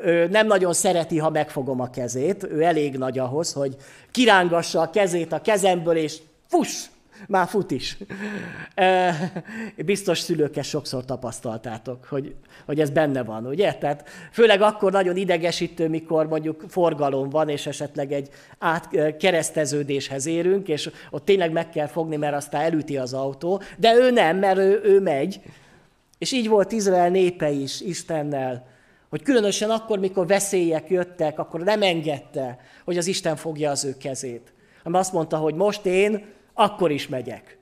ő 0.02 0.26
nem 0.26 0.46
nagyon 0.46 0.72
szereti, 0.72 1.18
ha 1.18 1.30
megfogom 1.30 1.80
a 1.80 1.90
kezét. 1.90 2.44
Ő 2.44 2.62
elég 2.62 2.96
nagy 2.96 3.18
ahhoz, 3.18 3.52
hogy 3.52 3.76
kirángassa 4.10 4.80
a 4.80 4.90
kezét 4.90 5.32
a 5.32 5.40
kezemből, 5.40 5.96
és 5.96 6.18
fuss, 6.46 6.84
már 7.26 7.48
fut 7.48 7.70
is. 7.70 7.96
Biztos 9.76 10.18
szülők 10.18 10.56
ezt 10.56 10.68
sokszor 10.68 11.04
tapasztaltátok, 11.04 12.04
hogy, 12.04 12.34
hogy 12.66 12.80
ez 12.80 12.90
benne 12.90 13.22
van, 13.22 13.46
ugye? 13.46 13.72
Tehát 13.72 14.08
főleg 14.32 14.62
akkor 14.62 14.92
nagyon 14.92 15.16
idegesítő, 15.16 15.88
mikor 15.88 16.28
mondjuk 16.28 16.64
forgalom 16.68 17.28
van, 17.28 17.48
és 17.48 17.66
esetleg 17.66 18.12
egy 18.12 18.28
átkereszteződéshez 18.58 20.26
érünk, 20.26 20.68
és 20.68 20.90
ott 21.10 21.24
tényleg 21.24 21.52
meg 21.52 21.70
kell 21.70 21.86
fogni, 21.86 22.16
mert 22.16 22.36
aztán 22.36 22.62
elüti 22.62 22.96
az 22.96 23.12
autó, 23.12 23.62
de 23.76 23.94
ő 23.94 24.10
nem, 24.10 24.36
mert 24.36 24.58
ő, 24.58 24.80
ő 24.84 25.00
megy. 25.00 25.40
És 26.20 26.32
így 26.32 26.48
volt 26.48 26.72
Izrael 26.72 27.10
népe 27.10 27.50
is 27.50 27.80
Istennel 27.80 28.78
hogy 29.10 29.22
különösen 29.22 29.70
akkor, 29.70 29.98
mikor 29.98 30.26
veszélyek 30.26 30.88
jöttek, 30.88 31.38
akkor 31.38 31.60
nem 31.60 31.82
engedte, 31.82 32.58
hogy 32.84 32.98
az 32.98 33.06
Isten 33.06 33.36
fogja 33.36 33.70
az 33.70 33.84
ő 33.84 33.96
kezét. 33.96 34.52
Hanem 34.82 35.00
azt 35.00 35.12
mondta, 35.12 35.36
hogy 35.36 35.54
most 35.54 35.86
én 35.86 36.24
akkor 36.54 36.90
is 36.90 37.08
megyek. 37.08 37.58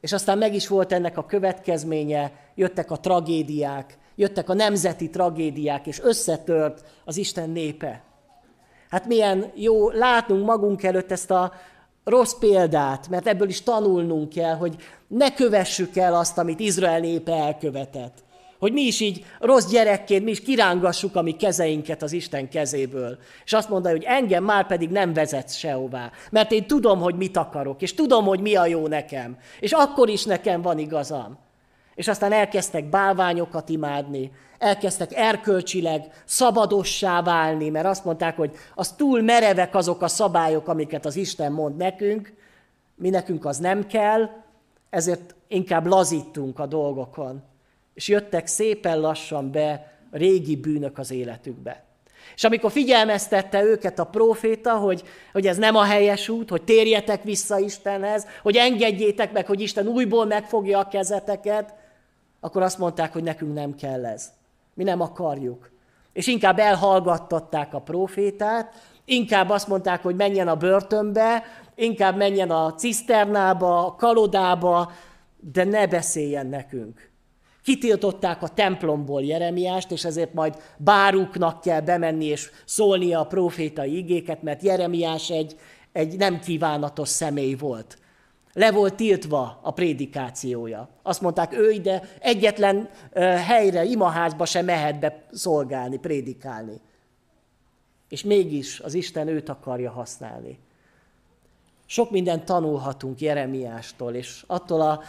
És 0.00 0.12
aztán 0.12 0.38
meg 0.38 0.54
is 0.54 0.68
volt 0.68 0.92
ennek 0.92 1.18
a 1.18 1.26
következménye, 1.26 2.32
jöttek 2.54 2.90
a 2.90 2.96
tragédiák, 2.96 3.98
jöttek 4.14 4.48
a 4.48 4.54
nemzeti 4.54 5.10
tragédiák, 5.10 5.86
és 5.86 6.00
összetört 6.02 6.84
az 7.04 7.16
Isten 7.16 7.50
népe. 7.50 8.02
Hát 8.90 9.06
milyen 9.06 9.50
jó 9.54 9.90
látnunk 9.90 10.46
magunk 10.46 10.82
előtt 10.82 11.12
ezt 11.12 11.30
a 11.30 11.52
rossz 12.08 12.34
példát, 12.34 13.08
mert 13.08 13.26
ebből 13.26 13.48
is 13.48 13.62
tanulnunk 13.62 14.28
kell, 14.28 14.54
hogy 14.54 14.76
ne 15.08 15.34
kövessük 15.34 15.96
el 15.96 16.14
azt, 16.14 16.38
amit 16.38 16.60
Izrael 16.60 17.00
népe 17.00 17.32
elkövetett. 17.32 18.26
Hogy 18.58 18.72
mi 18.72 18.80
is 18.80 19.00
így 19.00 19.24
rossz 19.40 19.66
gyerekként, 19.66 20.24
mi 20.24 20.30
is 20.30 20.40
kirángassuk 20.40 21.16
a 21.16 21.22
mi 21.22 21.32
kezeinket 21.32 22.02
az 22.02 22.12
Isten 22.12 22.48
kezéből. 22.48 23.18
És 23.44 23.52
azt 23.52 23.68
mondja, 23.68 23.90
hogy 23.90 24.04
engem 24.06 24.44
már 24.44 24.66
pedig 24.66 24.90
nem 24.90 25.12
vezet 25.12 25.56
sehová. 25.56 26.10
Mert 26.30 26.52
én 26.52 26.66
tudom, 26.66 27.00
hogy 27.00 27.14
mit 27.14 27.36
akarok, 27.36 27.82
és 27.82 27.94
tudom, 27.94 28.24
hogy 28.24 28.40
mi 28.40 28.56
a 28.56 28.66
jó 28.66 28.86
nekem. 28.86 29.36
És 29.60 29.72
akkor 29.72 30.08
is 30.08 30.24
nekem 30.24 30.62
van 30.62 30.78
igazam. 30.78 31.38
És 31.98 32.08
aztán 32.08 32.32
elkezdtek 32.32 32.84
bálványokat 32.84 33.68
imádni, 33.68 34.32
elkezdtek 34.58 35.12
erkölcsileg 35.14 36.22
szabadossá 36.24 37.22
válni, 37.22 37.68
mert 37.68 37.86
azt 37.86 38.04
mondták, 38.04 38.36
hogy 38.36 38.56
az 38.74 38.92
túl 38.92 39.22
merevek 39.22 39.74
azok 39.74 40.02
a 40.02 40.08
szabályok, 40.08 40.68
amiket 40.68 41.06
az 41.06 41.16
Isten 41.16 41.52
mond 41.52 41.76
nekünk, 41.76 42.32
mi 42.94 43.10
nekünk 43.10 43.44
az 43.44 43.58
nem 43.58 43.86
kell, 43.86 44.30
ezért 44.90 45.34
inkább 45.48 45.86
lazítunk 45.86 46.58
a 46.58 46.66
dolgokon 46.66 47.42
és 47.98 48.08
jöttek 48.08 48.46
szépen 48.46 49.00
lassan 49.00 49.50
be 49.50 49.92
régi 50.10 50.56
bűnök 50.56 50.98
az 50.98 51.10
életükbe. 51.10 51.84
És 52.34 52.44
amikor 52.44 52.70
figyelmeztette 52.70 53.62
őket 53.62 53.98
a 53.98 54.04
próféta, 54.04 54.74
hogy, 54.74 55.02
hogy 55.32 55.46
ez 55.46 55.56
nem 55.56 55.76
a 55.76 55.82
helyes 55.82 56.28
út, 56.28 56.50
hogy 56.50 56.62
térjetek 56.62 57.22
vissza 57.22 57.58
Istenhez, 57.58 58.26
hogy 58.42 58.56
engedjétek 58.56 59.32
meg, 59.32 59.46
hogy 59.46 59.60
Isten 59.60 59.86
újból 59.86 60.26
megfogja 60.26 60.78
a 60.78 60.88
kezeteket, 60.88 61.74
akkor 62.40 62.62
azt 62.62 62.78
mondták, 62.78 63.12
hogy 63.12 63.22
nekünk 63.22 63.54
nem 63.54 63.74
kell 63.74 64.06
ez. 64.06 64.32
Mi 64.74 64.84
nem 64.84 65.00
akarjuk. 65.00 65.70
És 66.12 66.26
inkább 66.26 66.58
elhallgattatták 66.58 67.74
a 67.74 67.80
profétát, 67.80 68.74
inkább 69.04 69.50
azt 69.50 69.68
mondták, 69.68 70.02
hogy 70.02 70.16
menjen 70.16 70.48
a 70.48 70.56
börtönbe, 70.56 71.42
inkább 71.74 72.16
menjen 72.16 72.50
a 72.50 72.74
ciszternába, 72.74 73.86
a 73.86 73.94
kalodába, 73.94 74.92
de 75.36 75.64
ne 75.64 75.86
beszéljen 75.86 76.46
nekünk. 76.46 77.10
Kitiltották 77.62 78.42
a 78.42 78.48
templomból 78.48 79.22
Jeremiást, 79.22 79.90
és 79.90 80.04
ezért 80.04 80.34
majd 80.34 80.56
báruknak 80.76 81.60
kell 81.60 81.80
bemenni 81.80 82.24
és 82.24 82.50
szólnia 82.64 83.20
a 83.20 83.26
profétai 83.26 83.96
igéket, 83.96 84.42
mert 84.42 84.62
Jeremiás 84.62 85.30
egy, 85.30 85.56
egy 85.92 86.16
nem 86.16 86.40
kívánatos 86.40 87.08
személy 87.08 87.54
volt. 87.54 87.98
Le 88.52 88.70
volt 88.70 88.94
tiltva 88.94 89.58
a 89.62 89.70
prédikációja. 89.70 90.88
Azt 91.02 91.20
mondták, 91.20 91.52
ő 91.52 91.70
ide 91.70 92.02
egyetlen 92.20 92.88
helyre, 93.46 93.84
imaházba 93.84 94.44
sem 94.44 94.64
mehet 94.64 94.98
be 94.98 95.26
szolgálni, 95.32 95.96
prédikálni. 95.96 96.80
És 98.08 98.22
mégis 98.22 98.80
az 98.80 98.94
Isten 98.94 99.28
őt 99.28 99.48
akarja 99.48 99.90
használni. 99.90 100.58
Sok 101.86 102.10
mindent 102.10 102.44
tanulhatunk 102.44 103.20
Jeremiástól, 103.20 104.14
és 104.14 104.44
attól 104.46 104.80
a, 104.80 105.00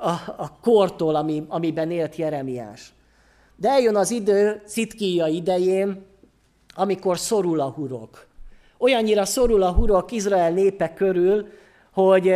a, 0.00 0.10
a 0.36 0.58
kortól, 0.62 1.14
ami, 1.14 1.44
amiben 1.48 1.90
élt 1.90 2.16
Jeremiás. 2.16 2.92
De 3.56 3.68
eljön 3.68 3.96
az 3.96 4.10
idő, 4.10 4.62
Citkíja 4.66 5.26
idején, 5.26 6.04
amikor 6.74 7.18
szorul 7.18 7.60
a 7.60 7.68
hurok. 7.70 8.26
Olyannyira 8.78 9.24
szorul 9.24 9.62
a 9.62 9.72
hurok 9.72 10.12
Izrael 10.12 10.50
népe 10.50 10.94
körül, 10.94 11.48
hogy 11.92 12.34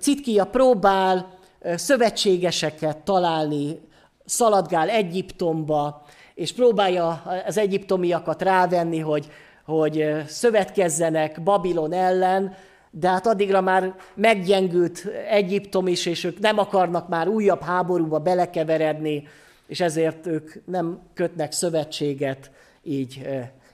Citkíja 0.00 0.44
próbál 0.44 1.38
szövetségeseket 1.74 2.98
találni, 2.98 3.80
szaladgál 4.24 4.88
Egyiptomba, 4.88 6.02
és 6.34 6.52
próbálja 6.52 7.22
az 7.46 7.58
egyiptomiakat 7.58 8.42
rávenni, 8.42 8.98
hogy, 8.98 9.30
hogy 9.64 10.14
szövetkezzenek 10.26 11.42
Babilon 11.42 11.92
ellen, 11.92 12.54
de 12.90 13.08
hát 13.08 13.26
addigra 13.26 13.60
már 13.60 13.94
meggyengült 14.14 15.06
Egyiptom 15.28 15.86
is, 15.86 16.06
és 16.06 16.24
ők 16.24 16.38
nem 16.38 16.58
akarnak 16.58 17.08
már 17.08 17.28
újabb 17.28 17.62
háborúba 17.62 18.18
belekeveredni, 18.18 19.28
és 19.66 19.80
ezért 19.80 20.26
ők 20.26 20.52
nem 20.64 21.00
kötnek 21.14 21.52
szövetséget 21.52 22.50
így 22.82 23.28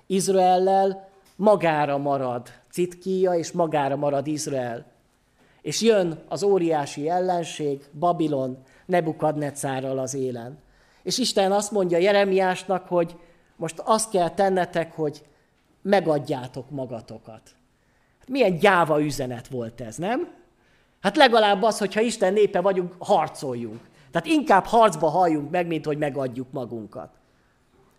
Izraellel, 0.06 1.08
magára 1.36 1.98
marad 1.98 2.48
Citkíja, 2.70 3.32
és 3.32 3.52
magára 3.52 3.96
marad 3.96 4.26
Izrael. 4.26 4.91
És 5.62 5.80
jön 5.80 6.22
az 6.28 6.42
óriási 6.42 7.08
ellenség, 7.08 7.84
Babilon, 7.98 8.62
Nebukadnecárral 8.86 9.98
az 9.98 10.14
élen. 10.14 10.58
És 11.02 11.18
Isten 11.18 11.52
azt 11.52 11.70
mondja 11.70 11.98
Jeremiásnak, 11.98 12.88
hogy 12.88 13.16
most 13.56 13.78
azt 13.84 14.10
kell 14.10 14.30
tennetek, 14.30 14.92
hogy 14.92 15.24
megadjátok 15.82 16.70
magatokat. 16.70 17.42
Milyen 18.26 18.58
gyáva 18.58 19.02
üzenet 19.02 19.48
volt 19.48 19.80
ez, 19.80 19.96
nem? 19.96 20.34
Hát 21.00 21.16
legalább 21.16 21.62
az, 21.62 21.78
hogyha 21.78 22.00
Isten 22.00 22.32
népe 22.32 22.60
vagyunk, 22.60 22.94
harcoljunk. 22.98 23.80
Tehát 24.10 24.26
inkább 24.26 24.64
harcba 24.64 25.08
halljunk 25.08 25.50
meg, 25.50 25.66
mint 25.66 25.84
hogy 25.84 25.98
megadjuk 25.98 26.52
magunkat. 26.52 27.10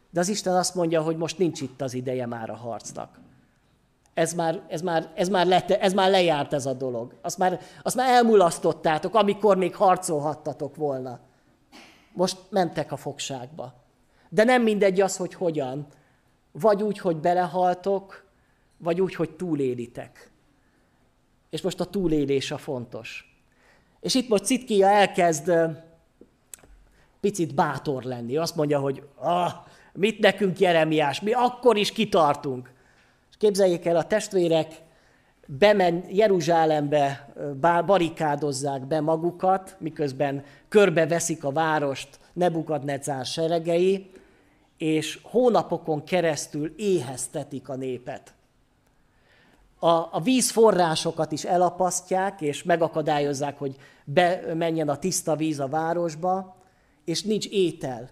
De 0.10 0.20
az 0.20 0.30
Isten 0.30 0.56
azt 0.56 0.76
mondja, 0.76 1.02
hogy 1.02 1.18
most 1.18 1.38
nincs 1.38 1.62
itt 1.62 1.82
az 1.82 1.94
ideje 1.94 2.26
már 2.26 2.50
a 2.50 2.56
harcnak. 2.56 3.20
Ez 4.14 4.34
már, 4.34 4.62
ez 4.68 4.82
már, 4.82 5.12
ez 5.16 5.30
már, 5.30 5.46
lete, 5.46 5.80
ez 5.80 5.94
már 5.94 6.10
lejárt 6.10 6.54
ez 6.54 6.66
a 6.66 6.74
dolog. 6.74 7.14
Azt 7.22 7.38
már, 7.38 7.60
azt 7.84 7.96
már 7.96 8.10
elmulasztottátok, 8.10 9.16
amikor 9.16 9.58
még 9.58 9.76
harcolhattatok 9.76 10.76
volna. 10.76 11.20
Most 12.14 12.38
mentek 12.50 12.92
a 12.92 12.98
fogságba. 12.98 13.74
De 14.30 14.44
nem 14.44 14.62
mindegy 14.62 15.02
az, 15.02 15.18
hogy 15.18 15.34
hogyan. 15.34 15.88
Vagy 16.52 16.84
úgy, 16.84 16.98
hogy 16.98 17.18
belehaltok, 17.18 18.26
vagy 18.78 19.02
úgy, 19.02 19.16
hogy 19.16 19.30
túlélitek. 19.30 20.32
és 21.50 21.62
most 21.62 21.80
a 21.80 21.86
túlélés 21.86 22.52
a 22.52 22.58
fontos. 22.58 23.38
És 24.00 24.16
itt 24.16 24.30
most 24.30 24.46
Citkia 24.46 24.88
elkezd 24.88 25.52
picit 27.20 27.56
bátor 27.56 28.04
lenni. 28.04 28.38
Azt 28.38 28.56
mondja, 28.56 28.80
hogy 28.80 29.04
ah, 29.16 29.54
mit 29.94 30.20
nekünk 30.20 30.60
Jeremiás, 30.60 31.22
mi 31.22 31.32
akkor 31.32 31.78
is 31.78 31.92
kitartunk. 31.92 32.73
Képzeljék 33.44 33.86
el, 33.86 33.96
a 33.96 34.08
testvérek 34.08 34.82
bemen 35.46 36.06
Jeruzsálembe, 36.10 37.34
barikádozzák 37.86 38.88
be 38.88 39.02
magukat, 39.02 39.76
miközben 39.80 40.44
körbeveszik 40.68 41.44
a 41.44 41.52
várost 41.52 42.20
Nebukadnecár 42.34 43.26
seregei, 43.26 44.12
és 44.78 45.20
hónapokon 45.24 46.04
keresztül 46.04 46.74
éheztetik 46.78 47.70
a 47.70 47.76
népet. 47.76 48.34
A, 49.80 49.88
a 49.88 50.20
vízforrásokat 50.24 51.32
is 51.32 51.44
elapasztják, 51.44 52.42
és 52.42 52.64
megakadályozzák, 52.64 53.58
hogy 53.58 53.76
bemenjen 54.06 54.90
a 54.90 54.98
tiszta 55.00 55.36
víz 55.36 55.60
a 55.60 55.68
városba, 55.68 56.56
és 57.06 57.24
nincs 57.24 57.48
étel. 57.48 58.10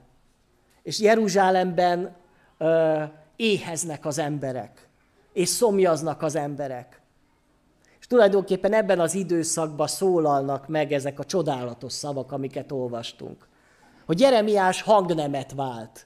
És 0.84 1.00
Jeruzsálemben 1.00 2.16
ö, 2.58 3.04
éheznek 3.36 4.06
az 4.06 4.18
emberek, 4.18 4.90
és 5.34 5.50
szomjaznak 5.50 6.22
az 6.22 6.36
emberek. 6.36 7.02
És 8.00 8.08
tulajdonképpen 8.08 8.74
ebben 8.74 9.00
az 9.00 9.14
időszakban 9.14 9.88
szólalnak 9.88 10.68
meg 10.68 10.92
ezek 10.92 11.20
a 11.20 11.24
csodálatos 11.24 11.94
szavak, 11.94 12.32
amiket 12.32 12.72
olvastunk. 12.72 13.48
Hogy 14.06 14.20
Jeremiás 14.20 14.82
hangnemet 14.82 15.54
vált, 15.54 16.06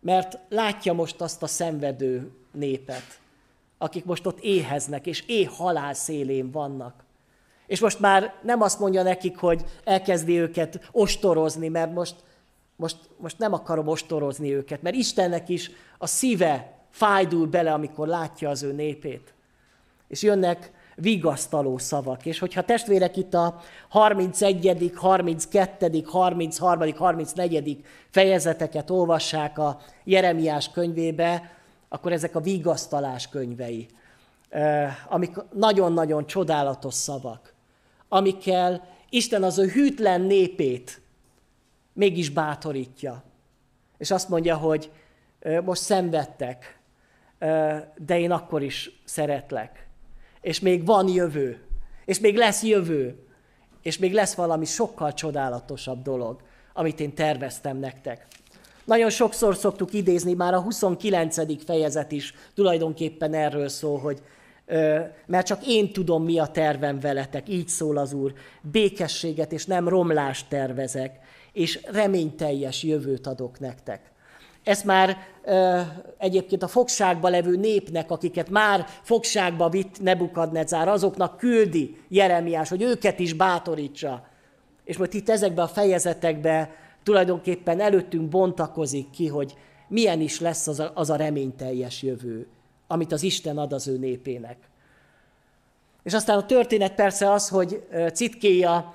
mert 0.00 0.38
látja 0.48 0.92
most 0.92 1.20
azt 1.20 1.42
a 1.42 1.46
szenvedő 1.46 2.30
népet, 2.52 3.20
akik 3.78 4.04
most 4.04 4.26
ott 4.26 4.40
éheznek, 4.40 5.06
és 5.06 5.24
éh 5.26 5.48
halál 5.48 5.94
szélén 5.94 6.50
vannak. 6.50 7.04
És 7.66 7.80
most 7.80 8.00
már 8.00 8.34
nem 8.42 8.62
azt 8.62 8.78
mondja 8.78 9.02
nekik, 9.02 9.36
hogy 9.36 9.64
elkezdi 9.84 10.38
őket 10.38 10.88
ostorozni, 10.92 11.68
mert 11.68 11.92
most, 11.92 12.14
most, 12.76 12.96
most 13.16 13.38
nem 13.38 13.52
akarom 13.52 13.88
ostorozni 13.88 14.54
őket, 14.54 14.82
mert 14.82 14.96
Istennek 14.96 15.48
is 15.48 15.70
a 15.98 16.06
szíve 16.06 16.75
fájdul 16.96 17.46
bele, 17.46 17.72
amikor 17.72 18.08
látja 18.08 18.50
az 18.50 18.62
ő 18.62 18.72
népét. 18.72 19.34
És 20.08 20.22
jönnek 20.22 20.72
vigasztaló 20.94 21.78
szavak. 21.78 22.26
És 22.26 22.38
hogyha 22.38 22.62
testvérek 22.62 23.16
itt 23.16 23.34
a 23.34 23.60
31., 23.88 24.92
32., 24.94 26.02
33., 26.04 26.92
34. 26.96 27.84
fejezeteket 28.10 28.90
olvassák 28.90 29.58
a 29.58 29.80
Jeremiás 30.04 30.70
könyvébe, 30.70 31.50
akkor 31.88 32.12
ezek 32.12 32.34
a 32.34 32.40
vigasztalás 32.40 33.28
könyvei, 33.28 33.86
amik 35.08 35.36
nagyon-nagyon 35.52 36.26
csodálatos 36.26 36.94
szavak, 36.94 37.54
amikkel 38.08 38.88
Isten 39.08 39.42
az 39.42 39.58
ő 39.58 39.66
hűtlen 39.66 40.20
népét 40.20 41.00
mégis 41.92 42.30
bátorítja. 42.30 43.22
És 43.98 44.10
azt 44.10 44.28
mondja, 44.28 44.56
hogy 44.56 44.90
most 45.64 45.82
szenvedtek, 45.82 46.75
de 47.96 48.18
én 48.18 48.30
akkor 48.30 48.62
is 48.62 49.00
szeretlek 49.04 49.86
és 50.46 50.60
még 50.60 50.84
van 50.84 51.08
jövő, 51.08 51.60
és 52.04 52.20
még 52.20 52.36
lesz 52.36 52.62
jövő, 52.62 53.18
és 53.82 53.98
még 53.98 54.12
lesz 54.12 54.34
valami 54.34 54.64
sokkal 54.64 55.12
csodálatosabb 55.12 56.02
dolog, 56.02 56.40
amit 56.72 57.00
én 57.00 57.14
terveztem 57.14 57.76
nektek. 57.76 58.26
Nagyon 58.84 59.10
sokszor 59.10 59.56
szoktuk 59.56 59.92
idézni, 59.92 60.34
már 60.34 60.54
a 60.54 60.60
29. 60.60 61.64
fejezet 61.64 62.12
is 62.12 62.34
tulajdonképpen 62.54 63.34
erről 63.34 63.68
szól, 63.68 63.98
hogy 63.98 64.22
mert 65.26 65.46
csak 65.46 65.66
én 65.66 65.92
tudom, 65.92 66.24
mi 66.24 66.38
a 66.38 66.46
tervem 66.46 67.00
veletek, 67.00 67.48
így 67.48 67.68
szól 67.68 67.96
az 67.96 68.12
Úr, 68.12 68.32
békességet 68.60 69.52
és 69.52 69.64
nem 69.64 69.88
romlást 69.88 70.48
tervezek, 70.48 71.18
és 71.52 71.80
reményteljes 71.84 72.82
jövőt 72.82 73.26
adok 73.26 73.58
nektek. 73.58 74.12
Ezt 74.66 74.84
már 74.84 75.16
egyébként 76.18 76.62
a 76.62 76.68
fogságba 76.68 77.28
levő 77.28 77.56
népnek, 77.56 78.10
akiket 78.10 78.50
már 78.50 78.86
fogságba 79.02 79.68
vitt 79.68 80.00
Nebukadnezár, 80.00 80.88
azoknak 80.88 81.36
küldi 81.36 81.96
Jeremiás, 82.08 82.68
hogy 82.68 82.82
őket 82.82 83.18
is 83.18 83.32
bátorítsa. 83.32 84.26
És 84.84 84.96
most 84.96 85.12
itt 85.12 85.28
ezekben 85.28 85.64
a 85.64 85.68
fejezetekben 85.68 86.68
tulajdonképpen 87.02 87.80
előttünk 87.80 88.28
bontakozik 88.28 89.10
ki, 89.10 89.26
hogy 89.26 89.54
milyen 89.88 90.20
is 90.20 90.40
lesz 90.40 90.66
az 90.66 90.80
a, 90.80 90.90
az 90.94 91.10
a 91.10 91.16
reményteljes 91.16 92.02
jövő, 92.02 92.46
amit 92.86 93.12
az 93.12 93.22
Isten 93.22 93.58
ad 93.58 93.72
az 93.72 93.88
ő 93.88 93.98
népének. 93.98 94.56
És 96.02 96.14
aztán 96.14 96.38
a 96.38 96.46
történet 96.46 96.94
persze 96.94 97.32
az, 97.32 97.48
hogy 97.48 97.86
Citkéja 98.14 98.92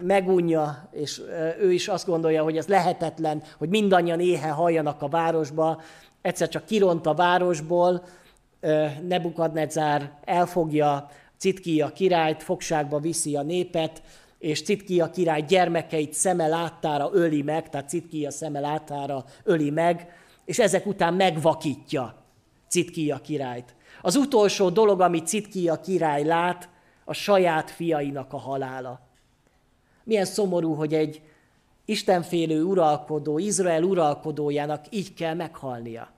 megunja, 0.00 0.88
és 0.90 1.22
ő 1.60 1.72
is 1.72 1.88
azt 1.88 2.06
gondolja, 2.06 2.42
hogy 2.42 2.56
ez 2.56 2.66
lehetetlen, 2.66 3.42
hogy 3.58 3.68
mindannyian 3.68 4.20
éhe 4.20 4.48
halljanak 4.48 5.02
a 5.02 5.08
városba, 5.08 5.80
egyszer 6.22 6.48
csak 6.48 6.64
kiront 6.64 7.06
a 7.06 7.14
városból, 7.14 8.02
Nebukadnezár 9.08 10.12
elfogja 10.24 11.08
Citkia 11.36 11.92
királyt, 11.92 12.42
fogságba 12.42 12.98
viszi 12.98 13.36
a 13.36 13.42
népet, 13.42 14.02
és 14.38 14.62
Citkia 14.62 15.10
király 15.10 15.42
gyermekeit 15.42 16.12
szeme 16.12 16.46
láttára 16.46 17.10
öli 17.12 17.42
meg, 17.42 17.68
tehát 17.68 17.88
Citkia 17.88 18.30
szeme 18.30 18.60
láttára 18.60 19.24
öli 19.44 19.70
meg, 19.70 20.12
és 20.44 20.58
ezek 20.58 20.86
után 20.86 21.14
megvakítja 21.14 22.14
Citkia 22.68 23.18
királyt. 23.18 23.74
Az 24.02 24.16
utolsó 24.16 24.68
dolog, 24.68 25.00
amit 25.00 25.26
Citkia 25.26 25.80
király 25.80 26.24
lát, 26.24 26.68
a 27.04 27.12
saját 27.12 27.70
fiainak 27.70 28.32
a 28.32 28.38
halála. 28.38 29.00
Milyen 30.04 30.24
szomorú, 30.24 30.74
hogy 30.74 30.94
egy 30.94 31.22
istenfélő 31.84 32.62
uralkodó, 32.62 33.38
Izrael 33.38 33.82
uralkodójának 33.82 34.84
így 34.90 35.14
kell 35.14 35.34
meghalnia. 35.34 36.10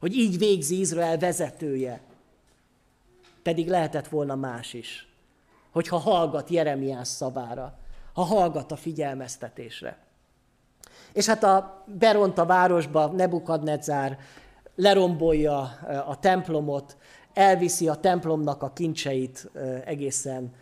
Hogy 0.00 0.16
így 0.16 0.38
végzi 0.38 0.78
Izrael 0.78 1.18
vezetője. 1.18 2.00
Pedig 3.42 3.68
lehetett 3.68 4.08
volna 4.08 4.34
más 4.34 4.72
is. 4.72 5.08
Hogyha 5.70 5.96
hallgat 5.96 6.50
Jeremiás 6.50 7.08
szavára, 7.08 7.78
ha 8.12 8.22
hallgat 8.22 8.72
a 8.72 8.76
figyelmeztetésre. 8.76 9.98
És 11.12 11.26
hát 11.26 11.44
a 11.44 11.84
beront 11.98 12.38
a 12.38 12.46
városba 12.46 13.06
Nebukadnezár 13.06 14.18
lerombolja 14.74 15.60
a 16.06 16.18
templomot, 16.18 16.96
elviszi 17.32 17.88
a 17.88 17.94
templomnak 17.94 18.62
a 18.62 18.72
kincseit 18.72 19.50
egészen 19.84 20.52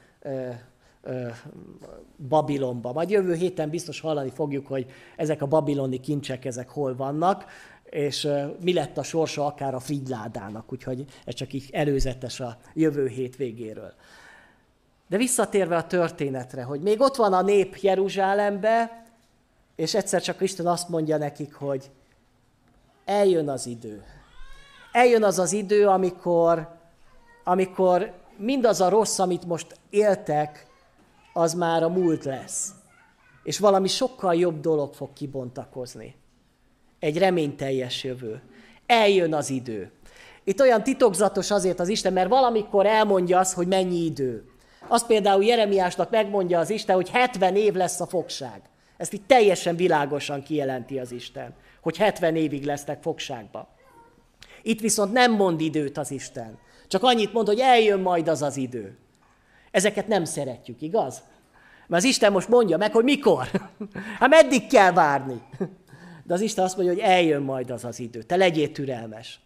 Babilonba. 2.29 2.93
Majd 2.93 3.11
jövő 3.11 3.35
héten 3.35 3.71
biztos 3.71 4.01
hallani 4.01 4.31
fogjuk, 4.31 4.67
hogy 4.67 4.87
ezek 5.17 5.43
a 5.43 5.47
babiloni 5.47 6.01
kincsek, 6.01 6.45
ezek 6.45 6.69
hol 6.69 6.97
vannak, 6.97 7.45
és 7.85 8.29
mi 8.61 8.73
lett 8.73 8.99
a 8.99 9.03
sorsa 9.03 9.47
akár 9.47 9.75
a 9.75 9.81
frigyládának, 9.81 10.73
úgyhogy 10.73 11.05
ez 11.25 11.35
csak 11.35 11.53
így 11.53 11.69
előzetes 11.73 12.41
a 12.41 12.57
jövő 12.75 13.07
hét 13.07 13.37
végéről. 13.37 13.93
De 15.09 15.17
visszatérve 15.17 15.77
a 15.77 15.87
történetre, 15.87 16.63
hogy 16.63 16.81
még 16.81 17.01
ott 17.01 17.17
van 17.17 17.33
a 17.33 17.43
nép 17.43 17.77
Jeruzsálembe, 17.77 19.05
és 19.77 19.95
egyszer 19.95 20.23
csak 20.23 20.41
Isten 20.41 20.67
azt 20.67 20.89
mondja 20.89 21.17
nekik, 21.17 21.55
hogy 21.55 21.91
eljön 23.05 23.49
az 23.49 23.67
idő. 23.67 24.05
Eljön 24.93 25.25
az 25.25 25.39
az 25.39 25.53
idő, 25.53 25.87
amikor, 25.87 26.69
amikor 27.45 28.13
mindaz 28.37 28.81
a 28.81 28.89
rossz, 28.89 29.19
amit 29.19 29.45
most 29.45 29.77
éltek, 29.91 30.67
az 31.39 31.55
már 31.55 31.83
a 31.83 31.89
múlt 31.89 32.25
lesz. 32.25 32.71
És 33.43 33.59
valami 33.59 33.89
sokkal 33.89 34.35
jobb 34.35 34.61
dolog 34.61 34.95
fog 34.95 35.13
kibontakozni. 35.13 36.15
Egy 36.99 37.19
reményteljes 37.19 38.05
jövő. 38.05 38.43
Eljön 38.87 39.35
az 39.35 39.51
idő. 39.51 39.93
Itt 40.45 40.61
olyan 40.61 40.83
titokzatos 40.83 41.51
azért 41.51 41.81
az 41.81 41.89
Isten, 41.89 42.13
mert 42.13 42.29
valamikor 42.29 42.87
elmondja 42.87 43.39
azt, 43.39 43.55
hogy 43.55 43.67
mennyi 43.67 44.05
idő. 44.05 44.45
Azt 44.89 45.07
például 45.07 45.45
Jeremiásnak 45.45 46.11
megmondja 46.11 46.59
az 46.59 46.71
Isten, 46.71 46.95
hogy 46.95 47.09
70 47.09 47.57
év 47.57 47.75
lesz 47.75 48.01
a 48.01 48.07
fogság. 48.07 48.63
Ezt 48.97 49.13
itt 49.13 49.27
teljesen 49.27 49.77
világosan 49.77 50.43
kijelenti 50.43 50.99
az 50.99 51.13
Isten, 51.13 51.55
hogy 51.81 51.97
70 51.97 52.37
évig 52.37 52.65
lesznek 52.65 53.03
fogságba. 53.03 53.69
Itt 54.63 54.81
viszont 54.81 55.13
nem 55.13 55.33
mond 55.33 55.61
időt 55.61 55.99
az 55.99 56.11
Isten. 56.11 56.59
Csak 56.89 57.03
annyit 57.03 57.33
mond, 57.33 57.47
hogy 57.47 57.61
eljön 57.61 58.01
majd 58.01 58.29
az 58.29 58.43
az 58.43 58.57
idő. 58.57 58.99
Ezeket 59.71 60.09
nem 60.09 60.25
szeretjük, 60.25 60.83
igaz? 60.83 61.23
Mert 61.87 62.03
az 62.03 62.09
Isten 62.09 62.33
most 62.33 62.49
mondja 62.49 62.77
meg, 62.77 62.93
hogy 62.93 63.05
mikor. 63.05 63.47
Hát 64.21 64.29
meddig 64.29 64.67
kell 64.67 64.93
várni? 64.93 65.43
De 66.27 66.35
az 66.35 66.41
Isten 66.41 66.65
azt 66.65 66.77
mondja, 66.77 66.95
hogy 66.95 67.03
eljön 67.03 67.43
majd 67.43 67.71
az 67.71 67.85
az 67.85 68.01
idő. 68.01 68.23
Te 68.23 68.37
legyél 68.37 68.73
türelmes. 68.73 69.41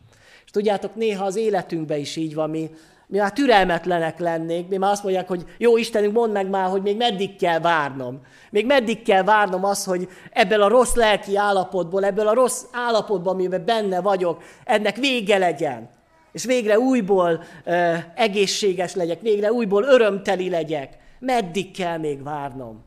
És 0.45 0.51
tudjátok, 0.51 0.95
néha 0.95 1.25
az 1.25 1.37
életünkben 1.37 1.99
is 1.99 2.17
így 2.17 2.35
van, 2.35 2.51
mi, 2.51 2.71
mi 3.07 3.19
már 3.19 3.33
türelmetlenek 3.33 4.19
lennénk, 4.19 4.69
mi 4.69 4.77
már 4.77 4.91
azt 4.91 5.03
mondják, 5.03 5.29
hogy 5.29 5.45
jó 5.59 5.77
Istenünk, 5.77 6.13
mondd 6.13 6.33
meg 6.33 6.49
már, 6.49 6.69
hogy 6.69 6.83
még 6.83 6.97
meddig 6.97 7.37
kell 7.37 7.61
várnom. 7.61 8.21
Még 8.51 8.67
meddig 8.67 9.03
kell 9.03 9.23
várnom 9.23 9.65
az, 9.65 9.85
hogy 9.85 10.09
ebből 10.31 10.63
a 10.63 10.69
rossz 10.69 10.95
lelki 10.95 11.37
állapotból, 11.37 12.05
ebből 12.05 12.29
a 12.29 12.35
rossz 12.35 12.65
állapotból, 12.73 13.33
amiben 13.33 13.65
benne 13.65 14.01
vagyok, 14.01 14.43
ennek 14.65 14.97
vége 14.97 15.39
legyen. 15.39 15.89
És 16.33 16.45
végre 16.45 16.79
újból 16.79 17.43
ö, 17.65 17.95
egészséges 18.15 18.95
legyek, 18.95 19.21
végre 19.21 19.53
újból 19.53 19.83
örömteli 19.83 20.49
legyek. 20.49 20.99
Meddig 21.19 21.71
kell 21.71 21.99
még 21.99 22.23
várnom? 22.23 22.85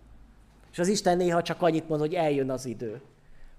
És 0.72 0.80
az 0.80 0.88
Isten 0.88 1.18
néha 1.18 1.42
csak 1.42 1.62
annyit 1.62 1.88
mond, 1.88 2.02
hogy 2.02 2.14
eljön 2.14 2.50
az 2.50 2.66
idő. 2.66 3.02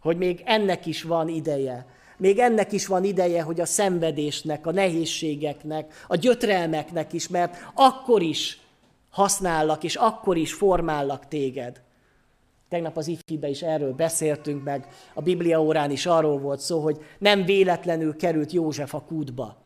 Hogy 0.00 0.16
még 0.16 0.42
ennek 0.44 0.86
is 0.86 1.02
van 1.02 1.28
ideje. 1.28 1.86
Még 2.16 2.38
ennek 2.38 2.72
is 2.72 2.86
van 2.86 3.04
ideje, 3.04 3.42
hogy 3.42 3.60
a 3.60 3.66
szenvedésnek, 3.66 4.66
a 4.66 4.72
nehézségeknek, 4.72 6.04
a 6.08 6.16
gyötrelmeknek 6.16 7.12
is, 7.12 7.28
mert 7.28 7.56
akkor 7.74 8.22
is 8.22 8.60
használlak, 9.10 9.84
és 9.84 9.94
akkor 9.94 10.36
is 10.36 10.52
formállak 10.52 11.28
téged. 11.28 11.80
Tegnap 12.68 12.96
az 12.96 13.08
ifjébe 13.08 13.48
is 13.48 13.62
erről 13.62 13.92
beszéltünk, 13.92 14.64
meg 14.64 14.88
a 15.14 15.22
Biblia 15.22 15.62
órán 15.62 15.90
is 15.90 16.06
arról 16.06 16.38
volt 16.38 16.60
szó, 16.60 16.80
hogy 16.80 17.04
nem 17.18 17.44
véletlenül 17.44 18.16
került 18.16 18.52
József 18.52 18.94
a 18.94 19.00
kútba. 19.00 19.56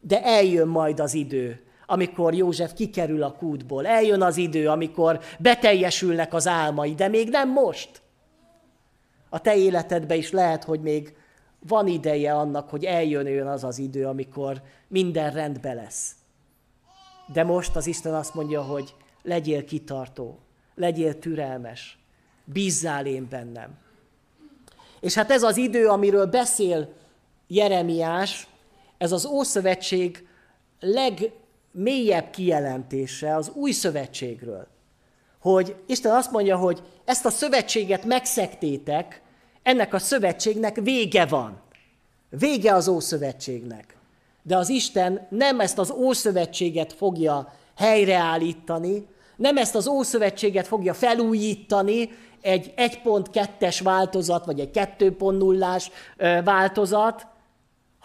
De 0.00 0.22
eljön 0.22 0.68
majd 0.68 1.00
az 1.00 1.14
idő, 1.14 1.62
amikor 1.86 2.34
József 2.34 2.72
kikerül 2.72 3.22
a 3.22 3.32
kútból. 3.32 3.86
Eljön 3.86 4.22
az 4.22 4.36
idő, 4.36 4.68
amikor 4.68 5.20
beteljesülnek 5.38 6.34
az 6.34 6.46
álmai, 6.46 6.94
de 6.94 7.08
még 7.08 7.28
nem 7.28 7.52
most. 7.52 8.02
A 9.28 9.40
te 9.40 9.56
életedben 9.56 10.18
is 10.18 10.30
lehet, 10.30 10.64
hogy 10.64 10.80
még 10.80 11.16
van 11.58 11.86
ideje 11.86 12.34
annak, 12.34 12.70
hogy 12.70 12.84
eljön 12.84 13.46
az 13.46 13.64
az 13.64 13.78
idő, 13.78 14.06
amikor 14.06 14.62
minden 14.88 15.32
rendbe 15.32 15.72
lesz. 15.72 16.12
De 17.32 17.44
most 17.44 17.76
az 17.76 17.86
Isten 17.86 18.14
azt 18.14 18.34
mondja, 18.34 18.62
hogy 18.62 18.94
legyél 19.22 19.64
kitartó, 19.64 20.38
legyél 20.74 21.18
türelmes, 21.18 21.98
bízzál 22.44 23.06
én 23.06 23.26
bennem. 23.30 23.78
És 25.00 25.14
hát 25.14 25.30
ez 25.30 25.42
az 25.42 25.56
idő, 25.56 25.86
amiről 25.86 26.26
beszél 26.26 26.92
Jeremiás, 27.46 28.47
ez 28.98 29.12
az 29.12 29.26
Ószövetség 29.26 30.26
legmélyebb 30.80 32.30
kijelentése 32.30 33.36
az 33.36 33.50
új 33.54 33.70
szövetségről. 33.70 34.66
Hogy 35.40 35.76
Isten 35.86 36.14
azt 36.14 36.30
mondja, 36.30 36.56
hogy 36.56 36.82
ezt 37.04 37.26
a 37.26 37.30
szövetséget 37.30 38.04
megszektétek, 38.04 39.22
ennek 39.62 39.94
a 39.94 39.98
szövetségnek 39.98 40.76
vége 40.76 41.26
van. 41.26 41.60
Vége 42.28 42.74
az 42.74 42.88
Ószövetségnek. 42.88 43.96
De 44.42 44.56
az 44.56 44.68
Isten 44.68 45.26
nem 45.30 45.60
ezt 45.60 45.78
az 45.78 45.90
Ószövetséget 45.90 46.92
fogja 46.92 47.52
helyreállítani, 47.76 49.06
nem 49.36 49.56
ezt 49.56 49.74
az 49.74 49.86
Ószövetséget 49.86 50.66
fogja 50.66 50.94
felújítani, 50.94 52.10
egy 52.40 52.72
1.2-es 52.76 53.80
változat, 53.82 54.44
vagy 54.44 54.60
egy 54.60 54.70
2.0-ás 54.72 55.90
változat, 56.44 57.26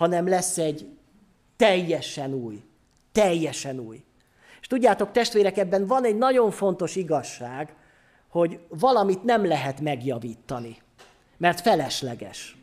hanem 0.03 0.27
lesz 0.27 0.57
egy 0.57 0.87
teljesen 1.55 2.33
új, 2.33 2.63
teljesen 3.11 3.79
új. 3.79 4.03
És 4.61 4.67
tudjátok, 4.67 5.11
testvérek, 5.11 5.57
ebben 5.57 5.87
van 5.87 6.05
egy 6.05 6.17
nagyon 6.17 6.51
fontos 6.51 6.95
igazság, 6.95 7.75
hogy 8.29 8.59
valamit 8.69 9.23
nem 9.23 9.45
lehet 9.45 9.81
megjavítani, 9.81 10.77
mert 11.37 11.61
felesleges. 11.61 12.57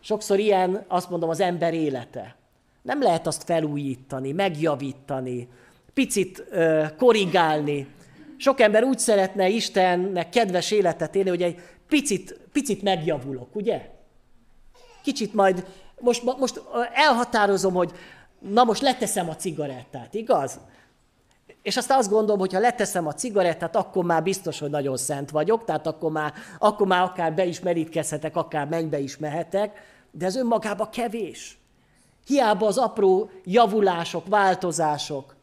Sokszor 0.00 0.38
ilyen, 0.38 0.84
azt 0.88 1.10
mondom, 1.10 1.28
az 1.28 1.40
ember 1.40 1.74
élete. 1.74 2.36
Nem 2.82 3.02
lehet 3.02 3.26
azt 3.26 3.42
felújítani, 3.42 4.32
megjavítani, 4.32 5.48
picit 5.94 6.44
ö, 6.50 6.84
korrigálni. 6.96 7.86
Sok 8.36 8.60
ember 8.60 8.82
úgy 8.82 8.98
szeretne 8.98 9.48
Istennek 9.48 10.28
kedves 10.28 10.70
életet 10.70 11.14
élni, 11.14 11.28
hogy 11.28 11.42
egy 11.42 11.60
picit, 11.88 12.40
picit 12.52 12.82
megjavulok, 12.82 13.56
ugye? 13.56 13.90
Kicsit 15.02 15.34
majd, 15.34 15.66
most, 16.00 16.38
most 16.38 16.62
elhatározom, 16.92 17.74
hogy 17.74 17.92
na 18.38 18.64
most 18.64 18.82
leteszem 18.82 19.28
a 19.28 19.36
cigarettát, 19.36 20.14
igaz? 20.14 20.60
És 21.62 21.76
aztán 21.76 21.98
azt 21.98 22.10
gondolom, 22.10 22.38
hogy 22.38 22.52
ha 22.52 22.58
leteszem 22.58 23.06
a 23.06 23.14
cigarettát, 23.14 23.76
akkor 23.76 24.04
már 24.04 24.22
biztos, 24.22 24.58
hogy 24.58 24.70
nagyon 24.70 24.96
szent 24.96 25.30
vagyok, 25.30 25.64
tehát 25.64 25.86
akkor 25.86 26.10
már, 26.10 26.32
akkor 26.58 26.86
már 26.86 27.02
akár 27.02 27.34
be 27.34 27.44
is 27.44 27.60
merítkezhetek, 27.60 28.36
akár 28.36 28.66
mennybe 28.66 28.98
is 28.98 29.16
mehetek, 29.16 29.80
de 30.10 30.26
ez 30.26 30.36
önmagában 30.36 30.90
kevés. 30.90 31.58
Hiába 32.26 32.66
az 32.66 32.78
apró 32.78 33.30
javulások, 33.44 34.26
változások, 34.26 35.34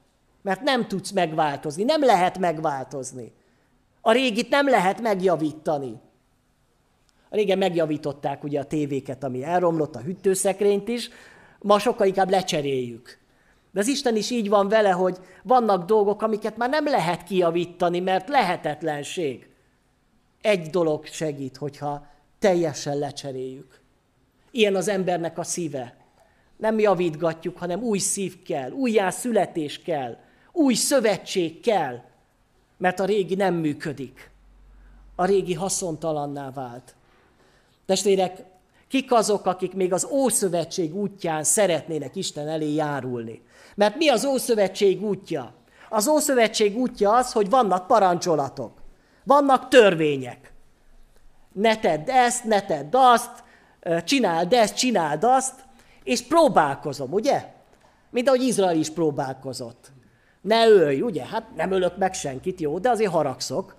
mert 0.41 0.61
nem 0.61 0.87
tudsz 0.87 1.11
megváltozni, 1.11 1.83
nem 1.83 2.03
lehet 2.03 2.37
megváltozni. 2.37 3.33
A 4.01 4.11
régit 4.11 4.49
nem 4.49 4.69
lehet 4.69 5.01
megjavítani. 5.01 5.99
Régen 7.31 7.57
megjavították 7.57 8.43
ugye 8.43 8.59
a 8.59 8.65
tévéket, 8.65 9.23
ami 9.23 9.43
elromlott, 9.43 9.95
a 9.95 9.99
hűtőszekrényt 9.99 10.87
is, 10.87 11.09
ma 11.59 11.79
sokkal 11.79 12.07
inkább 12.07 12.29
lecseréljük. 12.29 13.19
De 13.71 13.79
az 13.79 13.87
Isten 13.87 14.15
is 14.15 14.29
így 14.29 14.49
van 14.49 14.67
vele, 14.67 14.89
hogy 14.89 15.17
vannak 15.43 15.85
dolgok, 15.85 16.21
amiket 16.21 16.57
már 16.57 16.69
nem 16.69 16.85
lehet 16.85 17.23
kijavítani, 17.23 17.99
mert 17.99 18.29
lehetetlenség. 18.29 19.49
Egy 20.41 20.69
dolog 20.69 21.05
segít, 21.05 21.57
hogyha 21.57 22.07
teljesen 22.39 22.97
lecseréljük. 22.97 23.79
Ilyen 24.51 24.75
az 24.75 24.87
embernek 24.87 25.37
a 25.37 25.43
szíve. 25.43 25.95
Nem 26.57 26.79
javítgatjuk, 26.79 27.57
hanem 27.57 27.81
új 27.81 27.97
szív 27.97 28.41
kell, 28.41 28.71
újjászületés 28.71 29.81
kell, 29.81 30.17
új 30.51 30.73
szövetség 30.73 31.59
kell, 31.59 32.01
mert 32.77 32.99
a 32.99 33.05
régi 33.05 33.35
nem 33.35 33.53
működik. 33.53 34.29
A 35.15 35.25
régi 35.25 35.53
haszontalanná 35.53 36.51
vált. 36.51 36.95
Testvérek, 37.91 38.43
kik 38.87 39.11
azok, 39.11 39.45
akik 39.45 39.73
még 39.73 39.93
az 39.93 40.07
Ószövetség 40.11 40.95
útján 40.95 41.43
szeretnének 41.43 42.15
Isten 42.15 42.47
elé 42.47 42.73
járulni? 42.73 43.41
Mert 43.75 43.95
mi 43.95 44.09
az 44.09 44.25
Ószövetség 44.25 45.03
útja? 45.03 45.53
Az 45.89 46.07
Ószövetség 46.07 46.77
útja 46.77 47.13
az, 47.13 47.31
hogy 47.31 47.49
vannak 47.49 47.87
parancsolatok, 47.87 48.71
vannak 49.23 49.67
törvények. 49.67 50.53
Ne 51.53 51.77
tedd 51.77 52.09
ezt, 52.09 52.43
ne 52.43 52.61
tedd 52.61 52.95
azt, 52.95 53.43
csináld 54.03 54.53
ezt, 54.53 54.75
csináld 54.75 55.23
azt, 55.23 55.53
és 56.03 56.21
próbálkozom, 56.21 57.11
ugye? 57.13 57.45
Mint 58.09 58.27
ahogy 58.27 58.41
Izrael 58.41 58.75
is 58.75 58.89
próbálkozott. 58.89 59.91
Ne 60.41 60.67
ölj, 60.67 61.01
ugye? 61.01 61.25
Hát 61.25 61.55
nem 61.55 61.71
ölök 61.71 61.97
meg 61.97 62.13
senkit, 62.13 62.59
jó, 62.59 62.79
de 62.79 62.89
azért 62.89 63.11
haragszok. 63.11 63.75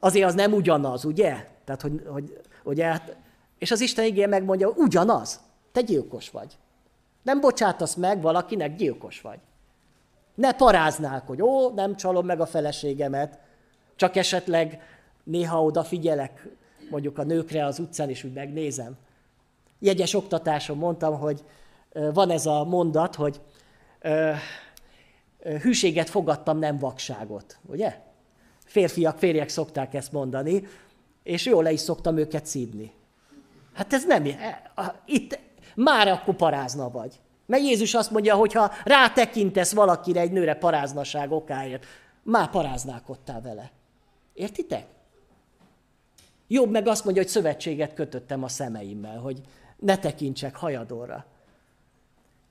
Azért 0.00 0.26
az 0.26 0.34
nem 0.34 0.52
ugyanaz, 0.52 1.04
ugye? 1.04 1.46
Tehát, 1.64 1.82
hogy, 1.82 2.02
hogy 2.06 2.40
ugye, 2.68 2.84
hát, 2.84 3.16
és 3.58 3.70
az 3.70 3.80
Isten 3.80 4.04
igény 4.04 4.28
megmondja, 4.28 4.68
ugyanaz. 4.68 5.40
Te 5.72 5.80
gyilkos 5.80 6.30
vagy. 6.30 6.58
Nem 7.22 7.40
bocsátasz 7.40 7.94
meg 7.94 8.20
valakinek, 8.20 8.76
gyilkos 8.76 9.20
vagy. 9.20 9.38
Ne 10.34 10.52
paráznák, 10.52 11.26
hogy 11.26 11.42
ó, 11.42 11.70
nem 11.70 11.96
csalom 11.96 12.26
meg 12.26 12.40
a 12.40 12.46
feleségemet, 12.46 13.38
csak 13.96 14.16
esetleg 14.16 14.82
néha 15.24 15.62
odafigyelek 15.62 16.48
mondjuk 16.90 17.18
a 17.18 17.22
nőkre 17.22 17.64
az 17.64 17.78
utcán, 17.78 18.08
és 18.08 18.24
úgy 18.24 18.32
megnézem. 18.32 18.96
Jegyes 19.78 20.14
oktatáson 20.14 20.76
mondtam, 20.76 21.18
hogy 21.18 21.44
van 21.92 22.30
ez 22.30 22.46
a 22.46 22.64
mondat, 22.64 23.14
hogy 23.14 23.40
hűséget 25.40 26.10
fogadtam, 26.10 26.58
nem 26.58 26.78
vakságot, 26.78 27.58
ugye? 27.66 28.00
Férfiak, 28.64 29.18
férjek 29.18 29.48
szokták 29.48 29.94
ezt 29.94 30.12
mondani, 30.12 30.66
és 31.28 31.46
jól 31.46 31.62
le 31.62 31.72
is 31.72 31.80
szoktam 31.80 32.16
őket 32.16 32.46
szídni. 32.46 32.92
Hát 33.74 33.92
ez 33.92 34.04
nem, 34.04 34.24
itt 35.04 35.38
már 35.74 36.08
akkor 36.08 36.34
parázna 36.34 36.90
vagy. 36.90 37.20
Mert 37.46 37.62
Jézus 37.62 37.94
azt 37.94 38.10
mondja, 38.10 38.34
hogy 38.34 38.52
ha 38.52 38.72
rátekintesz 38.84 39.72
valakire 39.72 40.20
egy 40.20 40.32
nőre 40.32 40.54
paráznaság 40.54 41.32
okáért, 41.32 41.84
már 42.22 42.50
paráználkodtál 42.50 43.40
vele. 43.40 43.70
Értitek? 44.34 44.86
Jobb 46.46 46.70
meg 46.70 46.86
azt 46.86 47.04
mondja, 47.04 47.22
hogy 47.22 47.30
szövetséget 47.30 47.94
kötöttem 47.94 48.42
a 48.42 48.48
szemeimmel, 48.48 49.18
hogy 49.18 49.40
ne 49.76 49.98
tekintsek 49.98 50.56
hajadóra. 50.56 51.26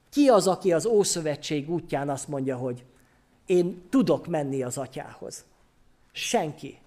Ki 0.09 0.27
az, 0.27 0.47
aki 0.47 0.73
az 0.73 0.85
Ószövetség 0.85 1.69
útján 1.69 2.09
azt 2.09 2.27
mondja, 2.27 2.57
hogy 2.57 2.83
én 3.45 3.87
tudok 3.89 4.27
menni 4.27 4.63
az 4.63 4.77
atyához? 4.77 5.45
Senki. 6.11 6.79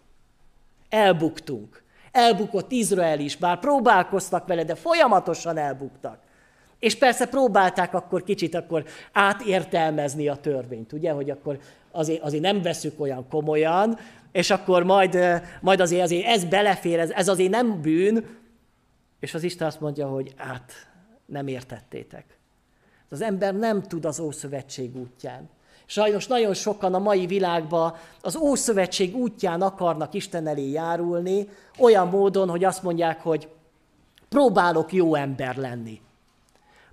Elbuktunk. 0.90 1.82
Elbukott 2.12 2.72
Izrael 2.72 3.20
is, 3.20 3.36
bár 3.36 3.58
próbálkoztak 3.58 4.46
vele, 4.46 4.64
de 4.64 4.74
folyamatosan 4.74 5.56
elbuktak. 5.56 6.18
És 6.78 6.94
persze 6.94 7.26
próbálták 7.26 7.94
akkor 7.94 8.22
kicsit 8.22 8.54
akkor 8.54 8.84
átértelmezni 9.12 10.28
a 10.28 10.36
törvényt, 10.36 10.92
ugye, 10.92 11.10
hogy 11.10 11.30
akkor 11.30 11.58
azért, 11.90 12.22
azért 12.22 12.42
nem 12.42 12.62
veszük 12.62 13.00
olyan 13.00 13.28
komolyan, 13.28 13.98
és 14.32 14.50
akkor 14.50 14.82
majd, 14.82 15.18
majd 15.60 15.80
azért, 15.80 16.02
azért 16.02 16.26
ez 16.26 16.44
belefér, 16.44 16.98
ez, 16.98 17.10
ez 17.10 17.28
azért 17.28 17.50
nem 17.50 17.80
bűn, 17.80 18.26
és 19.20 19.34
az 19.34 19.42
Isten 19.42 19.66
azt 19.66 19.80
mondja, 19.80 20.08
hogy 20.08 20.34
át 20.36 20.72
nem 21.26 21.46
értettétek. 21.46 22.24
Az 23.08 23.20
ember 23.20 23.54
nem 23.54 23.82
tud 23.82 24.04
az 24.04 24.20
Ószövetség 24.20 24.96
útján. 24.96 25.48
Sajnos 25.90 26.26
nagyon 26.26 26.54
sokan 26.54 26.94
a 26.94 26.98
mai 26.98 27.26
világban 27.26 27.94
az 28.22 28.36
Ószövetség 28.36 29.16
útján 29.16 29.62
akarnak 29.62 30.14
Isten 30.14 30.46
elé 30.46 30.70
járulni, 30.70 31.48
olyan 31.78 32.08
módon, 32.08 32.48
hogy 32.48 32.64
azt 32.64 32.82
mondják, 32.82 33.22
hogy 33.22 33.48
próbálok 34.28 34.92
jó 34.92 35.14
ember 35.14 35.56
lenni. 35.56 36.00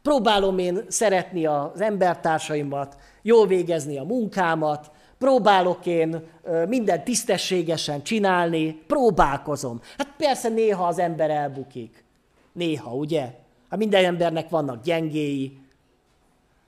próbálom 0.02 0.58
én 0.58 0.80
szeretni 0.88 1.46
az 1.46 1.82
embertársaimat, 1.82 2.98
jól 3.22 3.48
végezni 3.48 3.98
a 3.98 4.04
munkámat, 4.04 4.92
próbálok 5.18 5.86
én 5.86 6.24
minden 6.68 7.04
tisztességesen 7.04 8.04
csinálni, 8.04 8.84
próbálkozom. 8.88 9.82
Hát 9.98 10.14
persze 10.18 10.50
néha 10.50 10.88
az 10.88 11.00
ember 11.00 11.30
elbukik. 11.30 12.04
Néha, 12.52 12.96
ugye? 12.96 13.34
Hát 13.70 13.80
minden 13.80 14.06
embernek 14.06 14.50
vannak 14.50 14.84
gyengéi, 14.84 15.58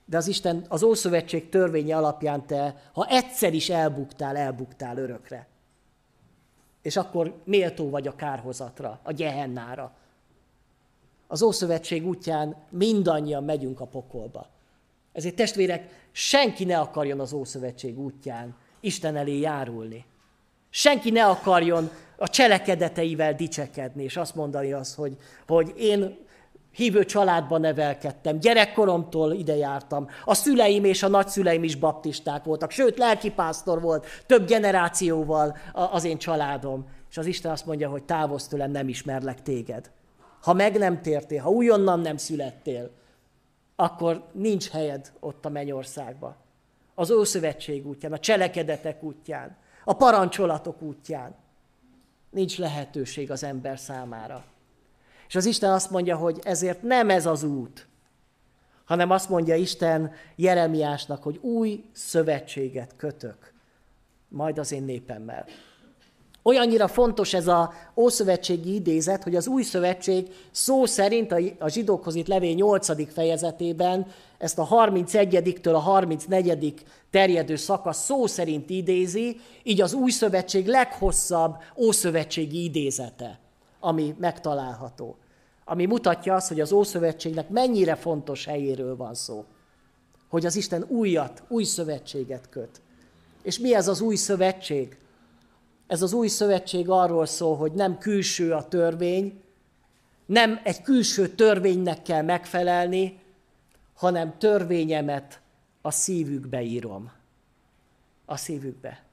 de 0.10 0.18
az 0.18 0.28
Isten, 0.28 0.66
az 0.68 0.84
Ószövetség 0.84 1.50
törvénye 1.50 1.98
alapján 1.98 2.46
te, 2.46 2.76
ha 2.94 3.08
egyszer 3.08 3.54
is 3.54 3.70
elbuktál, 3.70 4.38
elbuktál 4.38 4.98
örökre. 4.98 5.48
És 6.82 6.98
akkor 6.98 7.42
méltó 7.44 7.90
vagy 7.90 8.08
a 8.08 8.16
kárhozatra, 8.16 9.00
a 9.04 9.12
gyehennára. 9.12 9.92
Az 11.28 11.42
Ószövetség 11.42 12.08
útján 12.08 12.56
mindannyian 12.70 13.44
megyünk 13.44 13.80
a 13.80 13.86
pokolba. 13.86 14.48
Ezért 15.12 15.36
testvérek, 15.36 16.08
senki 16.12 16.66
ne 16.66 16.80
akarjon 16.80 17.20
az 17.20 17.34
Ószövetség 17.34 18.00
útján 18.00 18.56
Isten 18.80 19.16
elé 19.16 19.40
járulni. 19.40 20.06
Senki 20.70 21.10
ne 21.10 21.26
akarjon 21.26 21.90
a 22.18 22.30
cselekedeteivel 22.30 23.34
dicsekedni, 23.34 24.04
és 24.04 24.18
azt 24.18 24.36
mondani 24.36 24.74
azt, 24.74 24.96
hogy, 24.96 25.18
hogy 25.48 25.74
én 25.78 26.18
hívő 26.72 27.06
családban 27.06 27.62
nevelkedtem, 27.62 28.40
gyerekkoromtól 28.40 29.32
ide 29.34 29.56
jártam, 29.56 30.08
a 30.26 30.34
szüleim 30.34 30.84
és 30.84 31.04
a 31.04 31.08
nagyszüleim 31.08 31.64
is 31.64 31.76
baptisták 31.76 32.44
voltak, 32.44 32.72
sőt, 32.72 32.98
lelkipásztor 32.98 33.82
volt, 33.82 34.06
több 34.26 34.48
generációval 34.48 35.58
az 35.74 36.04
én 36.04 36.18
családom. 36.18 36.88
És 37.10 37.18
az 37.18 37.26
Isten 37.26 37.52
azt 37.52 37.66
mondja, 37.66 37.90
hogy 37.90 38.04
távozz 38.04 38.46
tőlem, 38.46 38.72
nem 38.72 38.88
ismerlek 38.88 39.42
téged. 39.42 39.92
Ha 40.42 40.54
meg 40.54 40.78
nem 40.78 41.02
tértél, 41.02 41.42
ha 41.42 41.50
újonnan 41.50 42.00
nem 42.00 42.18
születtél, 42.18 42.92
akkor 43.76 44.24
nincs 44.32 44.70
helyed 44.70 45.12
ott 45.20 45.46
a 45.46 45.50
mennyországba. 45.50 46.36
Az 46.96 47.12
Ószövetség 47.12 47.88
útján, 47.88 48.14
a 48.14 48.20
cselekedetek 48.20 49.04
útján, 49.04 49.58
a 49.84 49.94
parancsolatok 49.94 50.82
útján. 50.82 51.36
Nincs 52.30 52.58
lehetőség 52.58 53.32
az 53.32 53.44
ember 53.44 53.80
számára. 53.80 54.44
És 55.30 55.36
az 55.36 55.46
Isten 55.46 55.72
azt 55.72 55.92
mondja, 55.92 56.16
hogy 56.16 56.40
ezért 56.44 56.82
nem 56.82 57.10
ez 57.10 57.26
az 57.26 57.44
út, 57.44 57.88
hanem 58.86 59.12
azt 59.12 59.30
mondja 59.30 59.56
Isten 59.56 60.12
Jeremiásnak, 60.36 61.24
hogy 61.24 61.38
új 61.42 61.84
szövetséget 61.92 62.94
kötök 62.98 63.54
majd 64.28 64.58
az 64.58 64.72
én 64.72 64.84
népemmel. 64.84 65.46
Olyannyira 66.44 66.88
fontos 66.88 67.34
ez 67.34 67.48
a 67.48 67.74
Ószövetségi 67.96 68.74
idézet, 68.74 69.24
hogy 69.24 69.36
az 69.36 69.48
új 69.48 69.64
szövetség 69.64 70.28
szó 70.52 70.86
szerint 70.86 71.32
a 71.60 71.70
zsidókhoz 71.70 72.16
itt 72.16 72.28
levél 72.28 72.54
8. 72.54 73.14
fejezetében 73.14 74.08
ezt 74.38 74.60
a 74.60 74.68
31-től 74.68 75.74
a 75.74 75.80
34. 75.80 76.74
terjedő 77.10 77.56
szakasz 77.56 78.04
szó 78.04 78.28
szerint 78.28 78.70
idézi, 78.70 79.40
így 79.64 79.82
az 79.82 79.94
új 79.94 80.12
szövetség 80.12 80.68
leghosszabb 80.68 81.56
ószövetségi 81.76 82.64
idézete, 82.64 83.40
ami 83.80 84.16
megtalálható. 84.20 85.18
Ami 85.66 85.86
mutatja 85.86 86.36
azt, 86.36 86.48
hogy 86.48 86.60
az 86.60 86.72
Ószövetségnek 86.72 87.50
mennyire 87.50 87.96
fontos 87.96 88.46
helyéről 88.46 88.96
van 88.96 89.14
szó. 89.14 89.46
Hogy 90.30 90.46
az 90.46 90.56
Isten 90.56 90.86
újat, 90.88 91.44
új 91.48 91.64
szövetséget 91.64 92.50
köt. 92.50 92.82
És 93.42 93.60
mi 93.60 93.76
ez 93.76 93.88
az 93.88 94.02
új 94.02 94.16
szövetség? 94.16 94.98
Ez 95.88 96.02
az 96.02 96.14
új 96.14 96.28
szövetség 96.28 96.90
arról 96.90 97.26
szól, 97.26 97.58
hogy 97.58 97.72
nem 97.72 97.98
külső 97.98 98.54
a 98.54 98.68
törvény, 98.68 99.42
nem 100.26 100.60
egy 100.64 100.82
külső 100.82 101.28
törvénynek 101.28 102.02
kell 102.02 102.22
megfelelni, 102.22 103.20
hanem 103.96 104.38
törvényemet 104.38 105.42
a 105.82 105.92
szívükbe 105.92 106.62
írom. 106.62 107.12
A 108.26 108.38
szívükbe. 108.38 109.04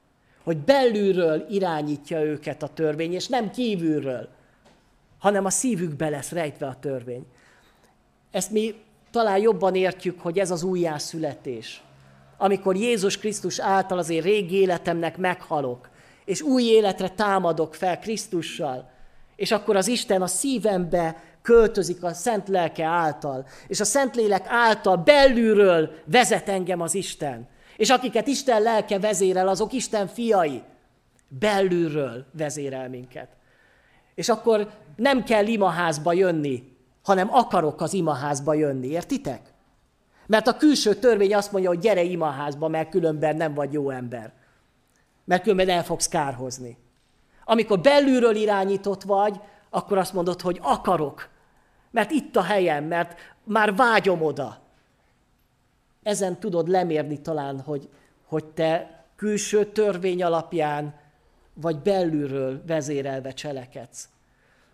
Hogy 0.43 0.57
belülről 0.57 1.45
irányítja 1.49 2.21
őket 2.21 2.63
a 2.63 2.67
törvény, 2.67 3.13
és 3.13 3.27
nem 3.27 3.51
kívülről, 3.51 4.29
hanem 5.19 5.45
a 5.45 5.49
szívükbe 5.49 6.09
lesz 6.09 6.31
rejtve 6.31 6.67
a 6.67 6.79
törvény. 6.79 7.25
Ezt 8.31 8.51
mi 8.51 8.75
talán 9.11 9.37
jobban 9.37 9.75
értjük, 9.75 10.19
hogy 10.21 10.39
ez 10.39 10.51
az 10.51 10.63
újjászületés. 10.63 11.81
Amikor 12.37 12.75
Jézus 12.75 13.17
Krisztus 13.17 13.59
által 13.59 13.97
az 13.97 14.09
én 14.09 14.21
régi 14.21 14.55
életemnek 14.55 15.17
meghalok, 15.17 15.89
és 16.25 16.41
új 16.41 16.63
életre 16.63 17.09
támadok 17.09 17.75
fel 17.75 17.99
Krisztussal, 17.99 18.89
és 19.35 19.51
akkor 19.51 19.75
az 19.75 19.87
Isten 19.87 20.21
a 20.21 20.27
szívembe 20.27 21.23
költözik 21.41 22.03
a 22.03 22.13
Szent 22.13 22.47
Lelke 22.47 22.85
által, 22.85 23.45
és 23.67 23.79
a 23.79 23.85
Szent 23.85 24.15
Lélek 24.15 24.45
által 24.47 24.97
belülről 24.97 25.91
vezet 26.05 26.49
engem 26.49 26.81
az 26.81 26.95
Isten. 26.95 27.47
És 27.77 27.89
akiket 27.89 28.27
Isten 28.27 28.61
lelke 28.61 28.99
vezérel, 28.99 29.47
azok 29.47 29.73
Isten 29.73 30.07
fiai. 30.07 30.61
Belülről 31.27 32.25
vezérel 32.31 32.89
minket. 32.89 33.27
És 34.15 34.29
akkor 34.29 34.69
nem 34.97 35.23
kell 35.23 35.45
imaházba 35.45 36.13
jönni, 36.13 36.75
hanem 37.03 37.33
akarok 37.33 37.81
az 37.81 37.93
imaházba 37.93 38.53
jönni, 38.53 38.87
értitek? 38.87 39.53
Mert 40.25 40.47
a 40.47 40.57
külső 40.57 40.95
törvény 40.95 41.35
azt 41.35 41.51
mondja, 41.51 41.69
hogy 41.69 41.79
gyere 41.79 42.03
imaházba, 42.03 42.67
mert 42.67 42.89
különben 42.89 43.35
nem 43.35 43.53
vagy 43.53 43.73
jó 43.73 43.89
ember 43.89 44.33
mert 45.27 45.41
különben 45.41 45.69
el 45.69 45.83
fogsz 45.83 46.07
kárhozni. 46.07 46.77
Amikor 47.45 47.79
belülről 47.79 48.35
irányított 48.35 49.03
vagy, 49.03 49.39
akkor 49.69 49.97
azt 49.97 50.13
mondod, 50.13 50.41
hogy 50.41 50.59
akarok, 50.61 51.29
mert 51.91 52.11
itt 52.11 52.35
a 52.35 52.41
helyem, 52.41 52.83
mert 52.83 53.19
már 53.43 53.75
vágyom 53.75 54.21
oda. 54.21 54.59
Ezen 56.03 56.39
tudod 56.39 56.67
lemérni 56.67 57.21
talán, 57.21 57.59
hogy, 57.59 57.89
hogy 58.25 58.45
te 58.45 59.03
külső 59.15 59.65
törvény 59.65 60.23
alapján, 60.23 60.95
vagy 61.53 61.79
belülről 61.79 62.63
vezérelve 62.67 63.31
cselekedsz 63.31 64.09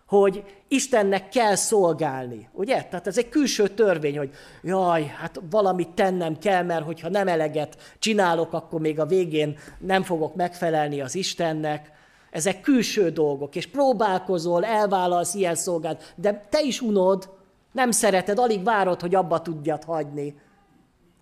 hogy 0.06 0.44
Istennek 0.68 1.28
kell 1.28 1.54
szolgálni, 1.54 2.48
ugye? 2.52 2.82
Tehát 2.82 3.06
ez 3.06 3.18
egy 3.18 3.28
külső 3.28 3.68
törvény, 3.68 4.18
hogy 4.18 4.30
jaj, 4.62 5.04
hát 5.04 5.40
valamit 5.50 5.88
tennem 5.88 6.38
kell, 6.38 6.62
mert 6.62 6.84
hogyha 6.84 7.08
nem 7.08 7.28
eleget 7.28 7.76
csinálok, 7.98 8.52
akkor 8.52 8.80
még 8.80 9.00
a 9.00 9.06
végén 9.06 9.58
nem 9.78 10.02
fogok 10.02 10.34
megfelelni 10.34 11.00
az 11.00 11.14
Istennek. 11.14 11.92
Ezek 12.30 12.60
külső 12.60 13.10
dolgok, 13.10 13.56
és 13.56 13.66
próbálkozol, 13.66 14.64
elvállalsz 14.64 15.34
ilyen 15.34 15.54
szolgált, 15.54 16.14
de 16.16 16.46
te 16.50 16.60
is 16.62 16.80
unod, 16.80 17.28
nem 17.72 17.90
szereted, 17.90 18.38
alig 18.38 18.64
várod, 18.64 19.00
hogy 19.00 19.14
abba 19.14 19.42
tudjad 19.42 19.84
hagyni. 19.84 20.40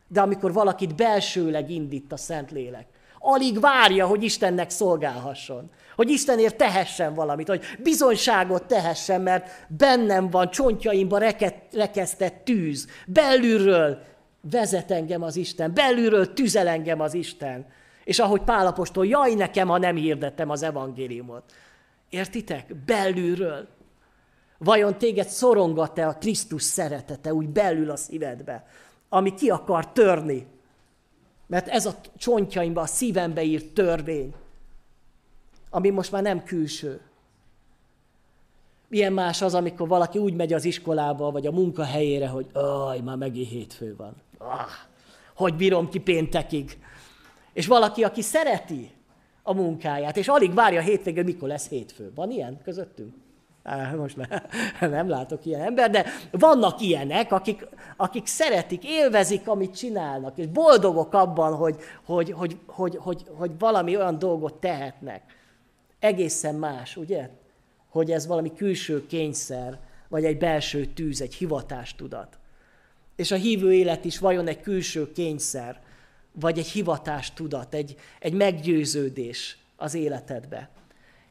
De 0.08 0.20
amikor 0.20 0.52
valakit 0.52 0.94
belsőleg 0.94 1.70
indít 1.70 2.12
a 2.12 2.16
Szentlélek, 2.16 2.86
alig 3.22 3.60
várja, 3.60 4.06
hogy 4.06 4.22
Istennek 4.22 4.70
szolgálhasson. 4.70 5.70
Hogy 5.96 6.10
Istenért 6.10 6.56
tehessen 6.56 7.14
valamit, 7.14 7.48
hogy 7.48 7.64
bizonyságot 7.82 8.64
tehessen, 8.64 9.20
mert 9.20 9.66
bennem 9.68 10.30
van 10.30 10.50
csontjaimba 10.50 11.18
reket, 11.18 11.54
rekesztett 11.72 12.44
tűz. 12.44 12.86
Belülről 13.06 14.02
vezet 14.50 14.90
engem 14.90 15.22
az 15.22 15.36
Isten, 15.36 15.74
belülről 15.74 16.32
tüzel 16.32 16.68
engem 16.68 17.00
az 17.00 17.14
Isten. 17.14 17.66
És 18.04 18.18
ahogy 18.18 18.40
Pálapostól, 18.40 19.06
jaj 19.06 19.34
nekem, 19.34 19.68
ha 19.68 19.78
nem 19.78 19.96
hirdettem 19.96 20.50
az 20.50 20.62
evangéliumot. 20.62 21.42
Értitek? 22.08 22.74
Belülről. 22.86 23.68
Vajon 24.58 24.98
téged 24.98 25.28
szorongat-e 25.28 26.06
a 26.06 26.16
Krisztus 26.18 26.62
szeretete 26.62 27.34
úgy 27.34 27.48
belül 27.48 27.90
a 27.90 27.96
szívedbe, 27.96 28.66
ami 29.08 29.34
ki 29.34 29.50
akar 29.50 29.92
törni? 29.92 30.46
Mert 31.52 31.68
ez 31.68 31.86
a 31.86 31.94
csontjaimba, 32.16 32.80
a 32.80 32.86
szívembe 32.86 33.42
írt 33.42 33.74
törvény 33.74 34.34
ami 35.74 35.90
most 35.90 36.12
már 36.12 36.22
nem 36.22 36.44
külső. 36.44 37.00
Milyen 38.88 39.12
más 39.12 39.42
az, 39.42 39.54
amikor 39.54 39.88
valaki 39.88 40.18
úgy 40.18 40.34
megy 40.34 40.52
az 40.52 40.64
iskolába, 40.64 41.30
vagy 41.30 41.46
a 41.46 41.50
munkahelyére, 41.50 42.28
hogy 42.28 42.46
aj, 42.52 43.00
már 43.00 43.16
megint 43.16 43.48
hétfő 43.48 43.96
van. 43.96 44.14
Ah, 44.38 44.68
hogy 45.36 45.54
bírom 45.54 45.88
ki 45.88 45.98
péntekig. 45.98 46.78
És 47.52 47.66
valaki, 47.66 48.04
aki 48.04 48.22
szereti 48.22 48.90
a 49.42 49.54
munkáját, 49.54 50.16
és 50.16 50.28
alig 50.28 50.54
várja 50.54 50.80
a 50.80 50.82
hétvégén, 50.82 51.24
mikor 51.24 51.48
lesz 51.48 51.68
hétfő. 51.68 52.12
Van 52.14 52.30
ilyen 52.30 52.60
közöttünk? 52.64 53.14
Most 53.96 54.16
ne, 54.16 54.26
nem 54.88 55.08
látok 55.08 55.46
ilyen 55.46 55.60
ember, 55.60 55.90
de 55.90 56.04
vannak 56.30 56.80
ilyenek, 56.80 57.32
akik, 57.32 57.66
akik 57.96 58.26
szeretik, 58.26 58.84
élvezik, 58.84 59.48
amit 59.48 59.76
csinálnak, 59.76 60.38
és 60.38 60.46
boldogok 60.46 61.14
abban, 61.14 61.54
hogy, 61.54 61.76
hogy, 62.04 62.30
hogy, 62.30 62.58
hogy, 62.66 62.96
hogy, 62.96 63.24
hogy 63.28 63.50
valami 63.58 63.96
olyan 63.96 64.18
dolgot 64.18 64.54
tehetnek 64.54 65.22
egészen 66.02 66.54
más, 66.54 66.96
ugye? 66.96 67.28
Hogy 67.88 68.10
ez 68.10 68.26
valami 68.26 68.54
külső 68.54 69.06
kényszer, 69.06 69.78
vagy 70.08 70.24
egy 70.24 70.38
belső 70.38 70.84
tűz, 70.84 71.20
egy 71.20 71.34
hivatástudat. 71.34 72.38
És 73.16 73.30
a 73.30 73.36
hívő 73.36 73.72
élet 73.72 74.04
is 74.04 74.18
vajon 74.18 74.46
egy 74.46 74.60
külső 74.60 75.12
kényszer, 75.12 75.80
vagy 76.32 76.58
egy 76.58 76.66
hivatástudat, 76.66 77.74
egy, 77.74 77.96
egy 78.18 78.32
meggyőződés 78.32 79.56
az 79.76 79.94
életedbe. 79.94 80.68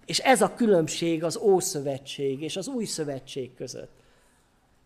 És 0.05 0.19
ez 0.19 0.41
a 0.41 0.53
különbség 0.53 1.23
az 1.23 1.37
Ószövetség 1.37 2.41
és 2.41 2.57
az 2.57 2.67
Új 2.67 2.85
Szövetség 2.85 3.53
között. 3.55 3.91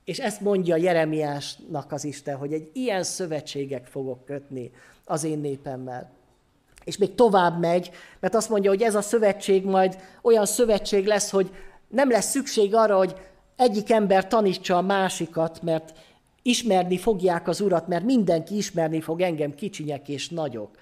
És 0.04 0.20
ezt 0.20 0.42
mondja 0.42 0.76
Jeremiásnak 0.76 1.92
az 1.92 2.04
Isten, 2.04 2.36
hogy 2.36 2.54
egy 2.54 2.70
ilyen 2.74 3.04
szövetségek 3.04 3.86
fogok 3.86 4.26
kötni 4.26 4.72
az 5.06 5.24
én 5.24 5.40
népemmel. 5.40 6.12
És 6.84 6.98
még 6.98 7.16
tovább 7.16 7.60
megy, 7.60 7.92
mert 8.20 8.36
azt 8.36 8.50
mondja, 8.50 8.70
hogy 8.70 8.82
ez 8.82 8.96
a 8.96 9.02
szövetség 9.02 9.66
majd 9.66 9.98
olyan 10.22 10.46
szövetség 10.46 11.06
lesz, 11.06 11.30
hogy 11.30 11.52
nem 11.88 12.10
lesz 12.10 12.30
szükség 12.30 12.76
arra, 12.76 12.98
hogy 12.98 13.16
egyik 13.56 13.92
ember 13.92 14.28
tanítsa 14.28 14.78
a 14.78 14.82
másikat, 14.82 15.62
mert 15.62 15.94
ismerni 16.42 16.98
fogják 16.98 17.48
az 17.48 17.62
Urat, 17.62 17.88
mert 17.88 18.04
mindenki 18.04 18.58
ismerni 18.58 19.02
fog 19.02 19.22
engem, 19.22 19.56
kicsinyek 19.56 20.10
és 20.10 20.30
nagyok. 20.30 20.78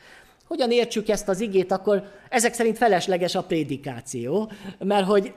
Hogyan 0.54 0.72
értsük 0.72 1.10
ezt 1.10 1.28
az 1.28 1.40
igét, 1.40 1.72
akkor 1.72 2.04
ezek 2.30 2.54
szerint 2.54 2.78
felesleges 2.78 3.36
a 3.36 3.44
prédikáció, 3.44 4.52
mert 4.80 5.06
hogy 5.06 5.34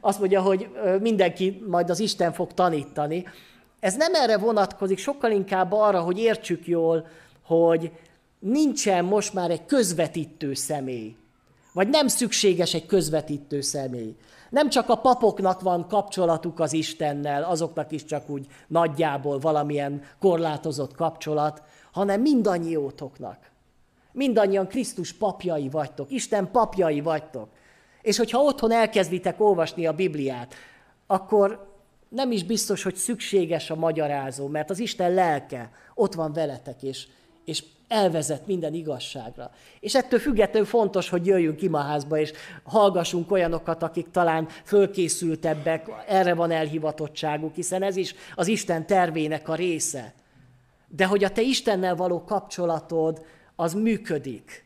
azt 0.00 0.18
mondja, 0.18 0.40
hogy 0.40 0.68
mindenki 1.00 1.62
majd 1.68 1.90
az 1.90 2.00
Isten 2.00 2.32
fog 2.32 2.52
tanítani. 2.52 3.24
Ez 3.80 3.96
nem 3.96 4.14
erre 4.14 4.38
vonatkozik, 4.38 4.98
sokkal 4.98 5.30
inkább 5.30 5.72
arra, 5.72 6.00
hogy 6.00 6.18
értsük 6.18 6.66
jól, 6.66 7.06
hogy 7.42 7.90
nincsen 8.38 9.04
most 9.04 9.34
már 9.34 9.50
egy 9.50 9.66
közvetítő 9.66 10.54
személy, 10.54 11.16
vagy 11.72 11.88
nem 11.88 12.08
szükséges 12.08 12.74
egy 12.74 12.86
közvetítő 12.86 13.60
személy. 13.60 14.16
Nem 14.50 14.68
csak 14.68 14.88
a 14.88 14.96
papoknak 14.96 15.60
van 15.60 15.88
kapcsolatuk 15.88 16.60
az 16.60 16.72
Istennel, 16.72 17.42
azoknak 17.42 17.92
is 17.92 18.04
csak 18.04 18.28
úgy 18.28 18.46
nagyjából 18.66 19.38
valamilyen 19.38 20.02
korlátozott 20.20 20.94
kapcsolat, 20.94 21.62
hanem 21.92 22.20
mindannyiótoknak. 22.20 23.54
Mindannyian 24.16 24.68
Krisztus 24.68 25.12
papjai 25.12 25.68
vagytok, 25.68 26.10
Isten 26.10 26.50
papjai 26.50 27.00
vagytok. 27.00 27.48
És 28.02 28.16
hogyha 28.16 28.42
otthon 28.42 28.72
elkezditek 28.72 29.40
olvasni 29.40 29.86
a 29.86 29.92
Bibliát, 29.92 30.54
akkor 31.06 31.74
nem 32.08 32.32
is 32.32 32.44
biztos, 32.44 32.82
hogy 32.82 32.94
szükséges 32.94 33.70
a 33.70 33.74
magyarázó, 33.74 34.46
mert 34.46 34.70
az 34.70 34.78
Isten 34.78 35.14
lelke 35.14 35.70
ott 35.94 36.14
van 36.14 36.32
veletek, 36.32 36.82
és, 36.82 37.06
és 37.44 37.64
elvezet 37.88 38.46
minden 38.46 38.74
igazságra. 38.74 39.50
És 39.80 39.94
ettől 39.94 40.18
függetlenül 40.18 40.68
fontos, 40.68 41.08
hogy 41.08 41.26
jöjjünk 41.26 41.62
imaházba, 41.62 42.18
és 42.18 42.32
hallgassunk 42.62 43.30
olyanokat, 43.30 43.82
akik 43.82 44.10
talán 44.10 44.48
fölkészültebbek, 44.64 45.88
erre 46.06 46.34
van 46.34 46.50
elhivatottságuk, 46.50 47.54
hiszen 47.54 47.82
ez 47.82 47.96
is 47.96 48.14
az 48.34 48.46
Isten 48.46 48.86
tervének 48.86 49.48
a 49.48 49.54
része. 49.54 50.12
De 50.88 51.06
hogy 51.06 51.24
a 51.24 51.30
te 51.30 51.42
Istennel 51.42 51.96
való 51.96 52.24
kapcsolatod 52.24 53.24
az 53.56 53.74
működik, 53.74 54.64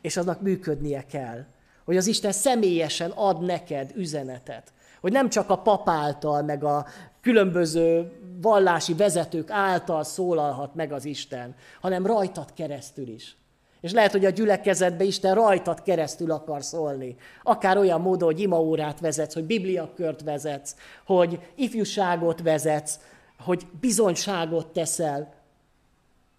és 0.00 0.16
aznak 0.16 0.40
működnie 0.40 1.06
kell. 1.06 1.44
Hogy 1.84 1.96
az 1.96 2.06
Isten 2.06 2.32
személyesen 2.32 3.10
ad 3.10 3.42
neked 3.42 3.92
üzenetet. 3.94 4.72
Hogy 5.00 5.12
nem 5.12 5.28
csak 5.28 5.50
a 5.50 5.58
pap 5.58 5.88
által, 5.88 6.42
meg 6.42 6.64
a 6.64 6.86
különböző 7.20 8.12
vallási 8.40 8.94
vezetők 8.94 9.50
által 9.50 10.04
szólalhat 10.04 10.74
meg 10.74 10.92
az 10.92 11.04
Isten, 11.04 11.54
hanem 11.80 12.06
rajtad 12.06 12.52
keresztül 12.54 13.08
is. 13.08 13.36
És 13.80 13.92
lehet, 13.92 14.12
hogy 14.12 14.24
a 14.24 14.30
gyülekezetbe 14.30 15.04
Isten 15.04 15.34
rajtad 15.34 15.82
keresztül 15.82 16.30
akar 16.30 16.62
szólni. 16.62 17.16
Akár 17.42 17.76
olyan 17.76 18.00
módon, 18.00 18.28
hogy 18.28 18.40
imaórát 18.40 19.00
vezetsz, 19.00 19.34
hogy 19.34 19.44
bibliakört 19.44 20.22
vezetsz, 20.22 20.76
hogy 21.06 21.40
ifjúságot 21.54 22.42
vezetsz, 22.42 22.98
hogy 23.38 23.66
bizonyságot 23.80 24.66
teszel, 24.66 25.34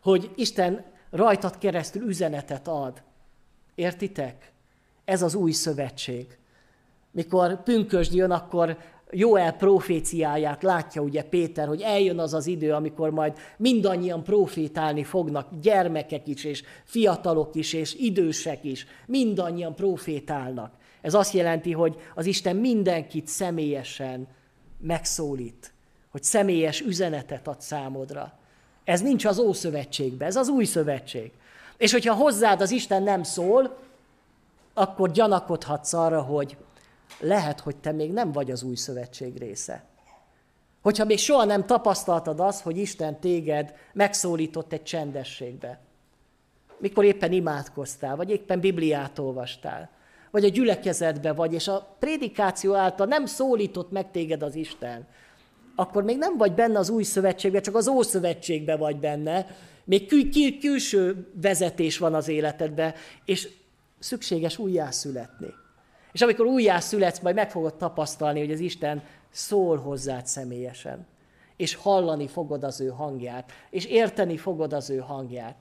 hogy 0.02 0.32
Isten 0.36 0.84
rajtad 1.15 1.58
keresztül 1.58 2.08
üzenetet 2.08 2.67
ad. 2.67 3.01
Értitek? 3.75 4.51
Ez 5.06 5.21
az 5.21 5.36
új 5.36 5.51
szövetség. 5.51 6.38
Mikor 7.12 7.63
pünkösd 7.63 8.13
jön, 8.13 8.32
akkor 8.32 8.78
Joel 9.12 9.54
proféciáját 9.54 10.63
látja 10.63 11.01
ugye 11.01 11.23
Péter, 11.23 11.67
hogy 11.67 11.82
eljön 11.82 12.19
az 12.19 12.34
az 12.34 12.47
idő, 12.47 12.73
amikor 12.73 13.10
majd 13.10 13.38
mindannyian 13.58 14.23
profétálni 14.23 15.04
fognak, 15.04 15.47
gyermekek 15.62 16.28
is, 16.28 16.43
és 16.43 16.63
fiatalok 16.84 17.56
is, 17.56 17.73
és 17.73 17.93
idősek 17.93 18.63
is, 18.63 18.86
mindannyian 19.06 19.75
profétálnak. 19.75 20.73
Ez 21.01 21.13
azt 21.13 21.34
jelenti, 21.34 21.71
hogy 21.71 21.95
az 22.15 22.25
Isten 22.25 22.56
mindenkit 22.56 23.28
személyesen 23.28 24.28
megszólít, 24.80 25.73
hogy 26.12 26.23
személyes 26.23 26.82
üzenetet 26.82 27.47
ad 27.47 27.62
számodra. 27.62 28.39
Ez 28.86 29.02
nincs 29.02 29.26
az 29.26 29.39
Ószövetségben, 29.39 30.28
ez 30.28 30.36
az 30.36 30.48
Új 30.48 30.65
Szövetség. 30.65 31.32
És 31.78 31.91
hogyha 31.91 32.13
hozzád 32.13 32.62
az 32.62 32.71
Isten 32.71 33.04
nem 33.04 33.24
szól, 33.24 33.78
akkor 34.74 35.12
gyanakodhatsz 35.12 35.93
arra, 35.93 36.21
hogy 36.21 36.58
lehet, 37.19 37.60
hogy 37.60 37.76
te 37.76 37.91
még 37.91 38.12
nem 38.12 38.32
vagy 38.32 38.52
az 38.52 38.63
új 38.63 38.76
szövetség 38.76 39.38
része. 39.38 39.84
Hogyha 40.82 41.06
még 41.06 41.17
soha 41.17 41.45
nem 41.45 41.65
tapasztaltad 41.65 42.39
azt, 42.39 42.62
hogy 42.62 42.78
Isten 42.78 43.19
téged 43.19 43.74
megszólított 43.93 44.74
egy 44.74 44.84
csendességbe, 44.84 45.80
mikor 46.78 47.06
éppen 47.06 47.32
imádkoztál, 47.32 48.15
vagy 48.15 48.30
éppen 48.30 48.60
Bibliát 48.60 49.19
olvastál, 49.19 49.89
vagy 50.32 50.43
a 50.43 50.50
gyülekezetbe 50.50 51.34
vagy, 51.34 51.54
és 51.54 51.67
a 51.67 51.95
prédikáció 52.00 52.74
által 52.74 53.06
nem 53.08 53.26
szólított 53.26 53.91
meg 53.91 54.12
téged 54.12 54.43
az 54.43 54.56
Isten, 54.56 55.08
akkor 55.76 56.04
még 56.04 56.18
nem 56.18 56.38
vagy 56.38 56.54
benne 56.54 56.80
az 56.80 56.90
új 56.90 57.04
szövetségben, 57.04 57.62
csak 57.62 57.76
az 57.76 57.88
ószövetségben 57.88 58.80
vagy 58.80 58.98
benne, 58.98 59.48
még 59.84 60.08
kül- 60.08 60.34
kül- 60.34 60.60
külső 60.60 61.28
vezetés 61.42 61.98
van 61.98 62.14
az 62.14 62.28
életedben, 62.28 62.94
és 63.26 63.50
szükséges 64.00 64.58
újjászületni. 64.58 65.54
És 66.12 66.22
amikor 66.22 66.46
újjá 66.46 66.80
születsz, 66.80 67.20
majd 67.20 67.36
meg 67.36 67.52
fogod 67.52 67.76
tapasztalni, 67.76 68.40
hogy 68.40 68.52
az 68.52 68.60
Isten 68.60 69.04
szól 69.30 69.78
hozzád 69.78 70.26
személyesen. 70.28 71.06
És 71.56 71.76
hallani 71.76 72.28
fogod 72.28 72.64
az 72.64 72.82
ő 72.82 72.88
hangját, 72.88 73.52
és 73.70 73.86
érteni 73.86 74.38
fogod 74.38 74.74
az 74.74 74.90
ő 74.90 74.98
hangját. 74.98 75.56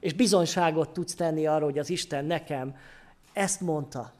És 0.00 0.12
bizonyságot 0.12 0.90
tudsz 0.90 1.14
tenni 1.14 1.46
arról, 1.46 1.68
hogy 1.68 1.78
az 1.78 1.90
Isten 1.90 2.24
nekem 2.24 2.76
ezt 3.32 3.60
mondta. 3.60 4.12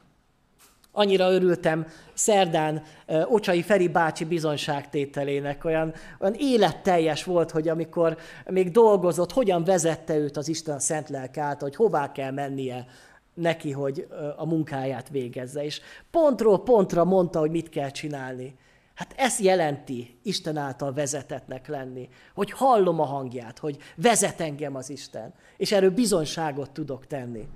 Annyira 0.91 1.31
örültem 1.31 1.87
szerdán 2.13 2.83
Ocsai 3.27 3.61
Feri 3.61 3.87
bácsi 3.87 4.25
bizonyságtételének, 4.25 5.65
olyan, 5.65 5.93
olyan 6.19 6.35
életteljes 6.37 7.23
volt, 7.23 7.51
hogy 7.51 7.67
amikor 7.67 8.17
még 8.45 8.71
dolgozott, 8.71 9.31
hogyan 9.31 9.63
vezette 9.63 10.17
őt 10.17 10.37
az 10.37 10.47
Isten 10.47 10.79
szent 10.79 11.09
lelke 11.09 11.41
által, 11.41 11.67
hogy 11.67 11.75
hová 11.75 12.11
kell 12.11 12.31
mennie, 12.31 12.85
neki, 13.33 13.71
hogy 13.71 14.07
a 14.35 14.45
munkáját 14.45 15.09
végezze. 15.09 15.63
És 15.63 15.81
pontról 16.11 16.63
pontra 16.63 17.05
mondta, 17.05 17.39
hogy 17.39 17.51
mit 17.51 17.69
kell 17.69 17.89
csinálni. 17.89 18.55
Hát 18.95 19.13
ez 19.17 19.39
jelenti 19.39 20.19
Isten 20.23 20.57
által 20.57 20.93
vezetetnek 20.93 21.67
lenni, 21.67 22.09
hogy 22.33 22.51
hallom 22.51 22.99
a 22.99 23.05
hangját, 23.05 23.59
hogy 23.59 23.77
vezet 23.95 24.41
engem 24.41 24.75
az 24.75 24.89
Isten, 24.89 25.33
és 25.57 25.71
erről 25.71 25.91
bizonyságot 25.91 26.71
tudok 26.71 27.07
tenni. 27.07 27.47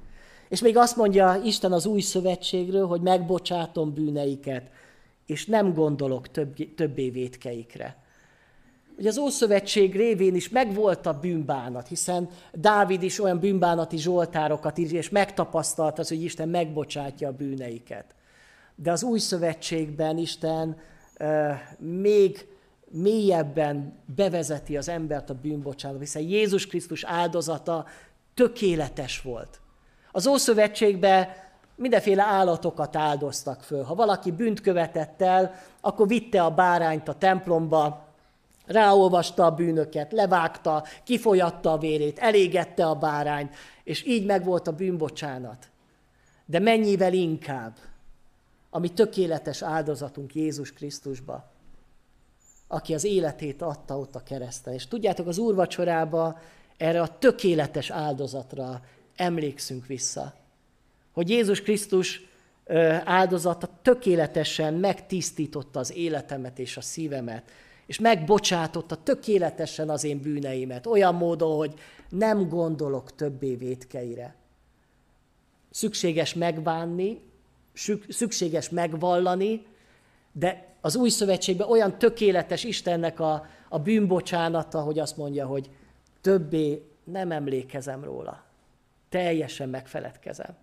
És 0.49 0.61
még 0.61 0.77
azt 0.77 0.95
mondja 0.95 1.41
Isten 1.43 1.71
az 1.71 1.85
új 1.85 2.01
szövetségről, 2.01 2.87
hogy 2.87 3.01
megbocsátom 3.01 3.93
bűneiket, 3.93 4.69
és 5.25 5.45
nem 5.45 5.73
gondolok 5.73 6.31
több, 6.31 6.75
többé 6.75 7.09
vétkeikre. 7.09 8.03
Ugye 8.97 9.09
az 9.09 9.17
Ószövetség 9.17 9.95
révén 9.95 10.35
is 10.35 10.49
megvolt 10.49 11.05
a 11.05 11.19
bűnbánat, 11.19 11.87
hiszen 11.87 12.29
Dávid 12.53 13.03
is 13.03 13.19
olyan 13.19 13.39
bűnbánati 13.39 13.97
zsoltárokat 13.97 14.77
ír, 14.77 14.93
és 14.93 15.09
megtapasztalt 15.09 15.99
az, 15.99 16.07
hogy 16.07 16.23
Isten 16.23 16.49
megbocsátja 16.49 17.27
a 17.27 17.31
bűneiket. 17.31 18.15
De 18.75 18.91
az 18.91 19.03
Új 19.03 19.19
Szövetségben 19.19 20.17
Isten 20.17 20.77
uh, 21.19 21.51
még 21.79 22.47
mélyebben 22.91 23.93
bevezeti 24.15 24.77
az 24.77 24.89
embert 24.89 25.29
a 25.29 25.33
bűnbocsánat, 25.41 25.99
hiszen 25.99 26.21
Jézus 26.21 26.67
Krisztus 26.67 27.03
áldozata 27.03 27.85
tökéletes 28.33 29.21
volt. 29.21 29.59
Az 30.15 30.27
Ószövetségben 30.27 31.27
mindenféle 31.75 32.23
állatokat 32.23 32.95
áldoztak 32.95 33.61
föl. 33.61 33.83
Ha 33.83 33.95
valaki 33.95 34.31
bűnt 34.31 34.61
követett 34.61 35.21
el, 35.21 35.53
akkor 35.81 36.07
vitte 36.07 36.43
a 36.43 36.51
bárányt 36.51 37.07
a 37.07 37.13
templomba, 37.13 38.05
Ráolvasta 38.65 39.45
a 39.45 39.51
bűnöket, 39.51 40.11
levágta, 40.11 40.83
kifolyatta 41.03 41.71
a 41.71 41.77
vérét, 41.77 42.19
elégette 42.19 42.85
a 42.85 42.95
bárányt, 42.95 43.55
és 43.83 44.05
így 44.05 44.25
megvolt 44.25 44.67
a 44.67 44.71
bűnbocsánat. 44.71 45.67
De 46.45 46.59
mennyivel 46.59 47.13
inkább, 47.13 47.73
ami 48.69 48.93
tökéletes 48.93 49.61
áldozatunk 49.61 50.35
Jézus 50.35 50.73
Krisztusba, 50.73 51.51
aki 52.67 52.93
az 52.93 53.03
életét 53.03 53.61
adta 53.61 53.97
ott 53.97 54.15
a 54.15 54.23
kereszten. 54.23 54.73
És 54.73 54.87
tudjátok, 54.87 55.27
az 55.27 55.37
úrvacsorába 55.37 56.39
erre 56.77 57.01
a 57.01 57.17
tökéletes 57.17 57.89
áldozatra 57.89 58.81
emlékszünk 59.15 59.85
vissza. 59.85 60.33
Hogy 61.11 61.29
Jézus 61.29 61.61
Krisztus 61.61 62.21
áldozata 63.03 63.69
tökéletesen 63.81 64.73
megtisztította 64.73 65.79
az 65.79 65.95
életemet 65.95 66.59
és 66.59 66.77
a 66.77 66.81
szívemet, 66.81 67.51
és 67.85 67.99
megbocsátotta 67.99 68.95
tökéletesen 69.03 69.89
az 69.89 70.03
én 70.03 70.21
bűneimet, 70.21 70.85
olyan 70.85 71.15
módon, 71.15 71.55
hogy 71.55 71.73
nem 72.09 72.49
gondolok 72.49 73.15
többé 73.15 73.55
vétkeire. 73.55 74.35
Szükséges 75.69 76.33
megbánni, 76.33 77.21
szükséges 78.09 78.69
megvallani, 78.69 79.65
de 80.31 80.73
Az 80.85 80.95
új 80.95 81.09
szövetségben 81.09 81.69
olyan 81.69 81.97
tökéletes 81.97 82.63
Istennek 82.63 83.19
a, 83.19 83.45
a 83.69 83.79
bűnbocsánata, 83.79 84.81
hogy 84.81 84.99
azt 84.99 85.17
mondja, 85.17 85.45
hogy 85.45 85.69
többé 86.21 86.81
nem 87.03 87.31
emlékezem 87.31 88.03
róla. 88.03 88.44
Teljesen 89.15 89.69
megfeledkezem. 89.69 90.55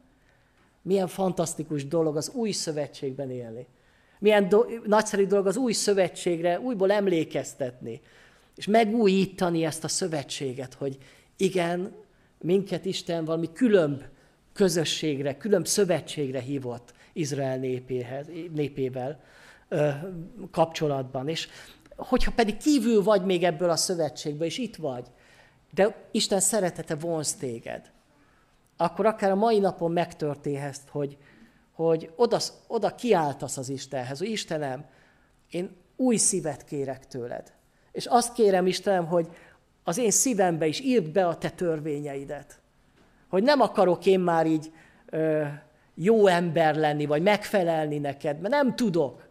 Milyen 0.82 1.06
fantasztikus 1.06 1.86
dolog 1.86 2.16
az 2.16 2.28
új 2.28 2.50
szövetségben 2.50 3.30
élni. 3.30 3.66
Milyen 4.18 4.48
do- 4.48 4.86
nagyszerű 4.86 5.26
dolog 5.26 5.46
az 5.46 5.56
új 5.56 5.72
szövetségre 5.72 6.60
újból 6.60 6.92
emlékeztetni. 6.92 8.00
És 8.56 8.66
megújítani 8.66 9.64
ezt 9.64 9.84
a 9.84 9.88
szövetséget, 9.88 10.74
hogy 10.74 10.98
igen, 11.36 11.94
minket 12.38 12.84
Isten 12.84 13.24
valami 13.24 13.52
különb 13.52 14.02
közösségre, 14.52 15.36
különb 15.36 15.66
szövetségre 15.66 16.40
hívott 16.40 16.94
Izrael 17.12 17.58
népéhez, 17.58 18.26
népével 18.54 19.20
ö, 19.68 19.88
kapcsolatban. 20.50 21.28
És 21.28 21.48
hogyha 21.96 22.32
pedig 22.32 22.56
kívül 22.56 23.02
vagy 23.02 23.24
még 23.24 23.44
ebből 23.44 23.70
a 23.70 23.76
szövetségből, 23.76 24.46
és 24.46 24.58
itt 24.58 24.76
vagy, 24.76 25.06
de 25.74 26.08
Isten 26.10 26.40
szeretete 26.40 26.94
vonz 26.94 27.34
téged, 27.34 27.90
akkor 28.82 29.06
akár 29.06 29.30
a 29.30 29.34
mai 29.34 29.58
napon 29.58 29.92
megtörténhet, 29.92 30.80
hogy, 30.90 31.16
hogy 31.72 32.10
oda, 32.16 32.38
oda 32.66 32.94
kiáltasz 32.94 33.56
az 33.56 33.68
Istenhez, 33.68 34.18
hogy 34.18 34.28
Istenem, 34.28 34.84
én 35.50 35.76
új 35.96 36.16
szívet 36.16 36.64
kérek 36.64 37.06
tőled. 37.06 37.52
És 37.92 38.06
azt 38.06 38.32
kérem, 38.32 38.66
Istenem, 38.66 39.06
hogy 39.06 39.28
az 39.84 39.98
én 39.98 40.10
szívembe 40.10 40.66
is 40.66 40.80
írd 40.80 41.08
be 41.08 41.26
a 41.26 41.38
te 41.38 41.50
törvényeidet. 41.50 42.60
Hogy 43.28 43.42
nem 43.42 43.60
akarok 43.60 44.06
én 44.06 44.20
már 44.20 44.46
így 44.46 44.72
ö, 45.10 45.44
jó 45.94 46.26
ember 46.26 46.74
lenni, 46.74 47.06
vagy 47.06 47.22
megfelelni 47.22 47.98
neked, 47.98 48.40
mert 48.40 48.54
nem 48.54 48.76
tudok. 48.76 49.22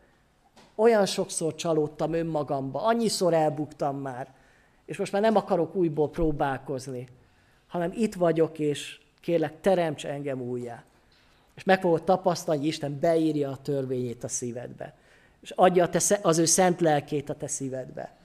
Olyan 0.76 1.06
sokszor 1.06 1.56
csalódtam 1.56 2.14
önmagamba, 2.14 2.84
annyiszor 2.84 3.34
elbuktam 3.34 3.98
már, 3.98 4.34
és 4.86 4.98
most 4.98 5.12
már 5.12 5.22
nem 5.22 5.36
akarok 5.36 5.76
újból 5.76 6.10
próbálkozni, 6.10 7.08
hanem 7.68 7.92
itt 7.96 8.14
vagyok, 8.14 8.60
és 8.60 9.01
kérlek, 9.22 9.62
teremts 9.62 10.06
engem 10.06 10.42
újjá. 10.42 10.84
És 11.56 11.64
meg 11.64 11.82
fogod 11.82 12.04
tapasztalni, 12.04 12.60
hogy 12.60 12.70
Isten 12.70 13.00
beírja 13.00 13.50
a 13.50 13.58
törvényét 13.58 14.24
a 14.24 14.28
szívedbe. 14.28 14.94
És 15.42 15.52
adja 15.52 15.90
te, 15.90 16.20
az 16.22 16.38
ő 16.38 16.46
szent 16.46 16.82
lelkét 16.82 17.30
a 17.30 17.36
te 17.36 17.48
szívedbe. 17.48 18.16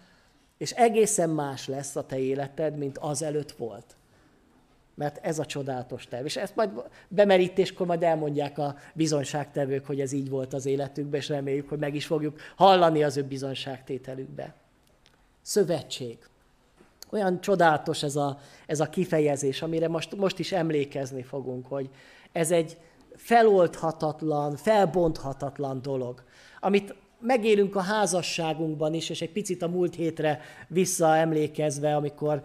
És 0.58 0.70
egészen 0.70 1.30
más 1.30 1.66
lesz 1.66 1.96
a 1.96 2.06
te 2.06 2.18
életed, 2.18 2.76
mint 2.76 2.98
az 2.98 3.22
előtt 3.22 3.52
volt. 3.52 3.96
Mert 4.94 5.18
ez 5.24 5.38
a 5.38 5.46
csodálatos 5.46 6.06
terv. 6.06 6.24
És 6.24 6.36
ezt 6.36 6.56
majd 6.56 6.70
bemerítéskor 7.08 7.86
majd 7.86 8.02
elmondják 8.02 8.58
a 8.58 8.76
bizonyságtevők, 8.94 9.86
hogy 9.86 10.00
ez 10.00 10.12
így 10.12 10.28
volt 10.28 10.52
az 10.52 10.66
életükben, 10.66 11.20
és 11.20 11.28
reméljük, 11.28 11.68
hogy 11.68 11.78
meg 11.78 11.94
is 11.94 12.06
fogjuk 12.06 12.40
hallani 12.56 13.02
az 13.02 13.16
ő 13.16 13.22
bizonyságtételükbe. 13.22 14.54
Szövetség. 15.42 16.18
Olyan 17.10 17.40
csodálatos 17.40 18.02
ez 18.02 18.16
a, 18.16 18.38
ez 18.66 18.80
a 18.80 18.88
kifejezés, 18.88 19.62
amire 19.62 19.88
most, 19.88 20.16
most 20.16 20.38
is 20.38 20.52
emlékezni 20.52 21.22
fogunk, 21.22 21.66
hogy 21.66 21.90
ez 22.32 22.50
egy 22.50 22.76
feloldhatatlan, 23.14 24.56
felbonthatatlan 24.56 25.82
dolog, 25.82 26.24
amit 26.60 26.94
megélünk 27.20 27.76
a 27.76 27.80
házasságunkban 27.80 28.94
is, 28.94 29.10
és 29.10 29.20
egy 29.20 29.32
picit 29.32 29.62
a 29.62 29.68
múlt 29.68 29.94
hétre 29.94 30.40
visszaemlékezve, 30.68 31.96
amikor 31.96 32.42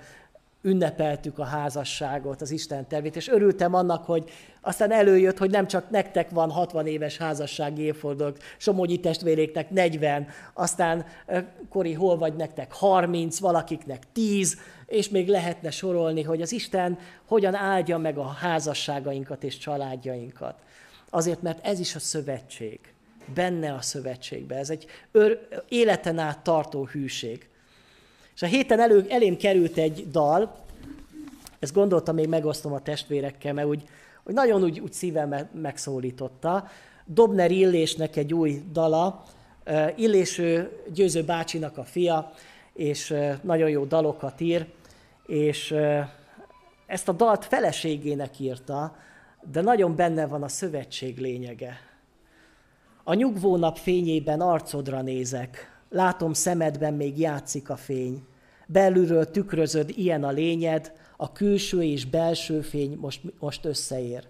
ünnepeltük 0.62 1.40
a 1.40 1.44
házasságot, 1.44 2.42
az 2.42 2.52
Isten 2.52 2.88
tervét, 2.88 3.16
és 3.16 3.28
örültem 3.28 3.74
annak, 3.74 4.06
hogy 4.06 4.30
aztán 4.62 4.92
előjött, 4.92 5.38
hogy 5.38 5.50
nem 5.50 5.68
csak 5.68 5.90
nektek 5.90 6.30
van 6.30 6.52
60 6.52 6.88
éves 6.88 7.18
házassági 7.18 7.82
évfordulók, 7.82 8.38
Somogyi 8.58 9.00
testvéréknek 9.00 9.70
40, 9.70 10.28
aztán 10.54 11.06
Kori, 11.70 11.94
hol 11.94 12.18
vagy 12.18 12.36
nektek 12.36 12.74
30, 12.74 13.40
valakiknek 13.40 14.04
10, 14.14 14.58
és 14.86 15.10
még 15.10 15.28
lehetne 15.28 15.72
sorolni, 15.72 16.24
hogy 16.24 16.42
az 16.42 16.52
Isten 16.52 16.98
hogyan 17.26 17.56
áldja 17.56 17.98
meg 17.98 18.18
a 18.18 18.28
házasságainkat 18.28 19.44
és 19.44 19.58
családjainkat. 19.58 20.56
Azért, 21.10 21.42
mert 21.42 21.66
ez 21.66 21.80
is 21.80 21.96
a 21.96 22.00
szövetség. 22.00 22.80
Benne 23.34 23.74
a 23.74 23.82
szövetségbe. 23.82 24.56
Ez 24.56 24.70
egy 24.70 24.86
ör, 25.12 25.48
életen 25.70 26.18
át 26.18 26.40
tartó 26.40 26.86
hűség. 26.86 27.50
És 28.42 28.48
a 28.48 28.50
héten 28.50 28.80
elő, 28.80 29.06
elém 29.10 29.38
került 29.38 29.78
egy 29.78 30.08
dal, 30.12 30.56
ezt 31.60 31.74
gondoltam, 31.74 32.16
még 32.16 32.28
megosztom 32.28 32.74
a 32.74 32.82
testvérekkel, 32.82 33.54
mert 33.54 33.68
úgy, 33.68 33.84
hogy 34.24 34.34
nagyon 34.34 34.64
úgy, 34.64 34.80
úgy 34.80 34.94
szívem 34.94 35.50
megszólította. 35.54 36.68
Dobner 37.06 37.52
Illésnek 37.52 38.16
egy 38.16 38.34
új 38.34 38.64
dala, 38.72 39.24
Illés 39.96 40.38
ő 40.38 40.82
Győző 40.94 41.24
bácsinak 41.24 41.78
a 41.78 41.84
fia, 41.84 42.32
és 42.74 43.16
nagyon 43.42 43.70
jó 43.70 43.84
dalokat 43.86 44.42
ír, 44.42 44.66
és 45.26 45.76
ezt 46.86 47.08
a 47.08 47.12
dalt 47.12 47.46
feleségének 47.46 48.40
írta, 48.40 48.96
de 49.52 49.62
nagyon 49.62 49.96
benne 49.96 50.28
van 50.28 50.44
a 50.44 50.48
szövetség 50.48 51.18
lényege. 51.18 51.78
A 53.04 53.14
nyugvó 53.14 53.58
nap 53.58 53.78
fényében 53.78 54.42
arcodra 54.42 55.02
nézek, 55.02 55.82
látom 55.90 56.34
szemedben 56.34 56.94
még 56.94 57.20
játszik 57.20 57.70
a 57.70 57.76
fény. 57.76 58.30
Belülről 58.72 59.32
tükrözöd, 59.32 59.90
ilyen 59.96 60.24
a 60.24 60.32
lényed, 60.32 60.92
a 61.18 61.32
külső 61.32 61.84
és 61.84 62.06
belső 62.06 62.62
fény 62.62 62.98
most, 63.00 63.22
most 63.40 63.66
összeér. 63.66 64.24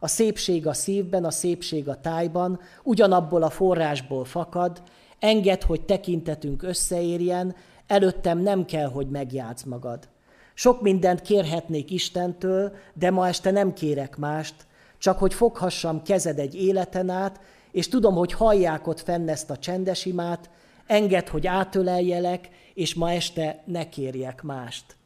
A 0.00 0.08
szépség 0.08 0.66
a 0.66 0.72
szívben, 0.72 1.24
a 1.24 1.30
szépség 1.30 1.88
a 1.88 2.00
tájban, 2.00 2.60
ugyanabból 2.82 3.42
a 3.42 3.50
forrásból 3.50 4.24
fakad, 4.24 4.82
enged, 5.18 5.62
hogy 5.62 5.84
tekintetünk 5.84 6.62
összeérjen, 6.62 7.54
előttem 7.86 8.38
nem 8.38 8.64
kell, 8.64 8.88
hogy 8.88 9.08
megjátsz 9.10 9.62
magad. 9.62 10.08
Sok 10.54 10.82
mindent 10.82 11.22
kérhetnék 11.22 11.90
Istentől, 11.90 12.72
de 12.94 13.10
ma 13.10 13.28
este 13.28 13.50
nem 13.50 13.72
kérek 13.72 14.16
mást, 14.16 14.54
csak 14.98 15.18
hogy 15.18 15.34
foghassam 15.34 16.02
kezed 16.02 16.38
egy 16.38 16.54
életen 16.54 17.10
át, 17.10 17.40
és 17.72 17.88
tudom, 17.88 18.14
hogy 18.14 18.32
hallják 18.32 18.86
ott 18.86 19.00
fenn 19.00 19.28
ezt 19.28 19.50
a 19.50 19.56
csendes 19.56 20.04
imát, 20.04 20.50
enged, 20.88 21.28
hogy 21.28 21.46
átöleljelek, 21.46 22.48
és 22.74 22.94
ma 22.94 23.12
este 23.12 23.62
ne 23.64 23.88
kérjek 23.88 24.42
mást. 24.42 24.96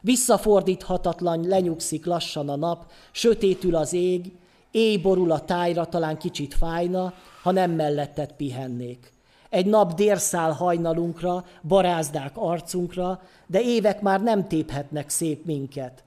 Visszafordíthatatlan 0.00 1.46
lenyugszik 1.46 2.06
lassan 2.06 2.48
a 2.48 2.56
nap, 2.56 2.90
sötétül 3.12 3.74
az 3.74 3.92
ég, 3.92 4.32
éj 4.70 4.96
borul 4.96 5.32
a 5.32 5.44
tájra, 5.44 5.84
talán 5.84 6.18
kicsit 6.18 6.54
fájna, 6.54 7.12
ha 7.42 7.50
nem 7.50 7.70
melletted 7.70 8.32
pihennék. 8.32 9.12
Egy 9.50 9.66
nap 9.66 9.94
dérszál 9.94 10.52
hajnalunkra, 10.52 11.44
barázdák 11.62 12.32
arcunkra, 12.34 13.22
de 13.46 13.60
évek 13.60 14.00
már 14.00 14.22
nem 14.22 14.48
téphetnek 14.48 15.08
szép 15.08 15.44
minket. 15.44 16.02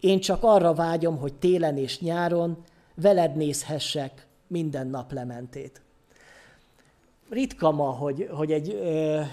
Én 0.00 0.20
csak 0.20 0.42
arra 0.42 0.74
vágyom, 0.74 1.18
hogy 1.18 1.34
télen 1.34 1.76
és 1.76 2.00
nyáron 2.00 2.64
veled 2.94 3.36
nézhessek 3.36 4.26
minden 4.46 4.86
nap 4.86 5.12
lementét. 5.12 5.82
Ritka 7.30 7.70
ma, 7.70 7.90
hogy, 7.90 8.28
hogy 8.30 8.52
egy, 8.52 8.74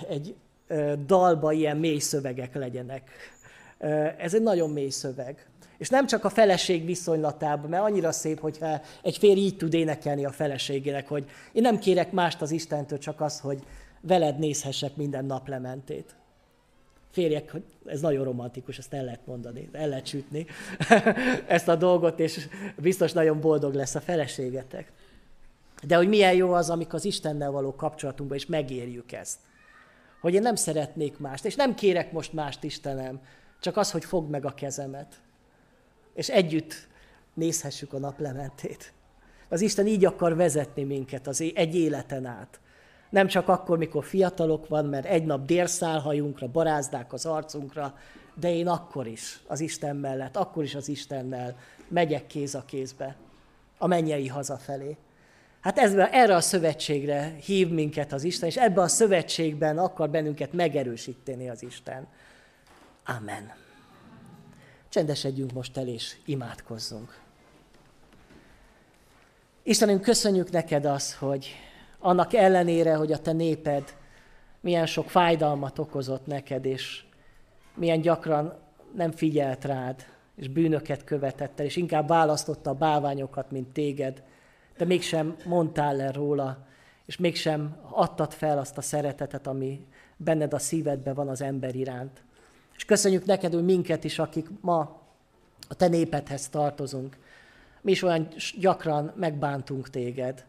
egy 0.10 0.36
dalba 1.06 1.52
ilyen 1.52 1.78
mély 1.78 2.00
szövegek 2.00 2.56
legyenek. 2.56 3.10
Ez 4.18 4.34
egy 4.34 4.42
nagyon 4.42 4.70
mély 4.70 4.90
szöveg. 4.90 5.48
És 5.78 5.90
nem 5.90 6.08
csak 6.08 6.24
a 6.24 6.30
feleség 6.30 6.86
viszonylatában, 6.86 7.70
mert 7.70 7.84
annyira 7.84 8.12
szép, 8.12 8.40
hogyha 8.40 8.82
egy 9.04 9.18
férj 9.18 9.40
így 9.40 9.58
tud 9.58 9.74
énekelni 9.74 10.26
a 10.26 10.32
feleségének, 10.32 11.08
hogy 11.08 11.26
én 11.52 11.62
nem 11.62 11.80
kérek 11.80 12.12
mást 12.12 12.42
az 12.42 12.52
Istentől, 12.52 12.98
csak 12.98 13.22
az, 13.22 13.40
hogy 13.40 13.64
veled 14.02 14.40
nézhessek 14.40 14.96
minden 14.96 15.26
naplementét. 15.26 16.16
Férjek, 17.12 17.54
ez 17.86 18.02
nagyon 18.02 18.24
romantikus, 18.24 18.78
ezt 18.78 18.94
el 18.94 19.04
lehet 19.04 19.26
mondani, 19.26 19.70
el 19.72 19.88
lehet 19.88 20.06
sütni 20.06 20.46
ezt 21.48 21.68
a 21.68 21.76
dolgot, 21.76 22.20
és 22.20 22.48
biztos 22.76 23.12
nagyon 23.12 23.40
boldog 23.40 23.74
lesz 23.74 23.96
a 23.96 24.02
feleségetek. 24.02 24.92
De 25.84 25.96
hogy 25.96 26.08
milyen 26.08 26.34
jó 26.34 26.54
az, 26.54 26.70
amikor 26.70 26.96
az 26.96 27.06
Istennel 27.06 27.52
való 27.52 27.76
kapcsolatunkban 27.76 28.38
is 28.38 28.46
megérjük 28.46 29.12
ezt. 29.12 29.40
Hogy 30.22 30.34
én 30.34 30.42
nem 30.42 30.56
szeretnék 30.56 31.18
mást, 31.18 31.46
és 31.46 31.56
nem 31.56 31.76
kérek 31.76 32.12
most 32.12 32.34
mást 32.34 32.64
Istenem, 32.64 33.22
csak 33.60 33.78
az, 33.78 33.92
hogy 33.92 34.06
fogd 34.06 34.30
meg 34.30 34.46
a 34.46 34.54
kezemet 34.54 35.22
és 36.18 36.30
együtt 36.30 36.88
nézhessük 37.34 37.94
a 37.94 38.00
naplementét. 38.00 38.94
Az 39.50 39.62
Isten 39.62 39.88
így 39.88 40.06
akar 40.06 40.36
vezetni 40.36 40.84
minket 40.84 41.28
az 41.28 41.42
egy 41.54 41.76
életen 41.76 42.26
át. 42.26 42.60
Nem 43.10 43.28
csak 43.28 43.48
akkor, 43.48 43.78
mikor 43.78 44.04
fiatalok 44.04 44.68
van, 44.68 44.86
mert 44.86 45.06
egy 45.06 45.26
nap 45.26 45.46
dérszálhajunkra, 45.46 46.48
barázdák 46.48 47.14
az 47.14 47.26
arcunkra, 47.26 47.98
de 48.36 48.54
én 48.54 48.68
akkor 48.68 49.08
is 49.08 49.40
az 49.48 49.60
Isten 49.60 49.96
mellett, 49.96 50.36
akkor 50.36 50.64
is 50.64 50.76
az 50.76 50.88
Istennel 50.88 51.58
megyek 51.88 52.28
kéz 52.28 52.56
a 52.56 52.66
kézbe 52.66 53.16
a 53.78 53.88
mennyei 53.88 54.28
hazafelé. 54.28 54.98
Hát 55.60 55.78
ez, 55.78 55.94
erre 55.94 56.36
a 56.36 56.42
szövetségre 56.42 57.36
hív 57.46 57.70
minket 57.70 58.14
az 58.14 58.24
Isten, 58.24 58.50
és 58.50 58.58
ebbe 58.58 58.82
a 58.82 58.88
szövetségben 58.88 59.78
akar 59.78 60.10
bennünket 60.10 60.54
megerősíteni 60.54 61.50
az 61.50 61.64
Isten. 61.64 62.08
Amen. 63.06 63.54
Csendesedjünk 64.90 65.52
most 65.54 65.78
el, 65.78 65.88
és 65.88 66.16
imádkozzunk. 66.26 67.20
Istenünk, 69.64 70.02
köszönjük 70.02 70.52
neked 70.52 70.86
azt, 70.86 71.14
hogy, 71.14 71.56
annak 72.00 72.34
ellenére, 72.34 72.96
hogy 72.96 73.12
a 73.12 73.20
te 73.20 73.32
néped 73.32 73.96
milyen 74.62 74.86
sok 74.86 75.10
fájdalmat 75.10 75.80
okozott 75.80 76.26
neked, 76.26 76.66
és 76.66 77.04
milyen 77.76 78.02
gyakran 78.02 78.60
nem 78.96 79.12
figyelt 79.12 79.66
rád, 79.66 80.06
és 80.36 80.48
bűnöket 80.48 81.04
követett 81.04 81.60
el, 81.60 81.66
és 81.66 81.76
inkább 81.76 82.08
választotta 82.08 82.70
a 82.70 82.74
bálványokat, 82.74 83.52
mint 83.52 83.68
téged, 83.68 84.24
de 84.78 84.86
mégsem 84.86 85.36
mondtál 85.46 85.96
le 85.96 86.12
róla, 86.12 86.66
és 87.06 87.18
mégsem 87.18 87.78
adtad 87.90 88.34
fel 88.34 88.58
azt 88.58 88.78
a 88.78 88.82
szeretetet, 88.82 89.48
ami 89.48 89.86
benned 90.18 90.54
a 90.54 90.60
szívedben 90.60 91.14
van 91.14 91.28
az 91.28 91.42
ember 91.42 91.76
iránt. 91.76 92.24
És 92.76 92.86
köszönjük 92.86 93.26
neked, 93.26 93.54
hogy 93.54 93.64
minket 93.64 94.04
is, 94.04 94.20
akik 94.20 94.48
ma 94.62 95.02
a 95.68 95.76
te 95.76 95.88
népedhez 95.88 96.50
tartozunk. 96.50 97.18
Mi 97.82 97.92
is 97.92 98.04
olyan 98.04 98.28
gyakran 98.60 99.12
megbántunk 99.16 99.90
téged. 99.90 100.46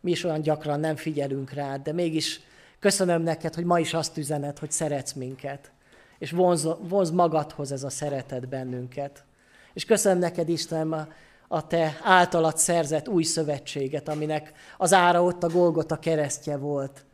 Mi 0.00 0.10
is 0.10 0.24
olyan 0.24 0.40
gyakran 0.40 0.80
nem 0.80 0.96
figyelünk 0.96 1.50
rád, 1.50 1.82
de 1.82 1.92
mégis 1.92 2.40
köszönöm 2.78 3.22
neked, 3.22 3.54
hogy 3.54 3.64
ma 3.64 3.78
is 3.78 3.94
azt 3.94 4.16
üzened, 4.16 4.58
hogy 4.58 4.70
szeretsz 4.70 5.12
minket. 5.12 5.70
És 6.18 6.30
vonz, 6.30 6.68
vonz 6.80 7.10
magadhoz 7.10 7.72
ez 7.72 7.84
a 7.84 7.90
szeretet 7.90 8.48
bennünket. 8.48 9.24
És 9.72 9.84
köszönöm 9.84 10.18
neked, 10.18 10.48
Istenem, 10.48 11.08
a, 11.52 11.66
te 11.66 11.98
általad 12.02 12.56
szerzett 12.56 13.08
új 13.08 13.22
szövetséget, 13.22 14.08
aminek 14.08 14.52
az 14.76 14.92
ára 14.92 15.22
ott 15.22 15.42
a 15.42 15.48
Golgota 15.48 15.98
keresztje 15.98 16.56
volt. 16.56 17.04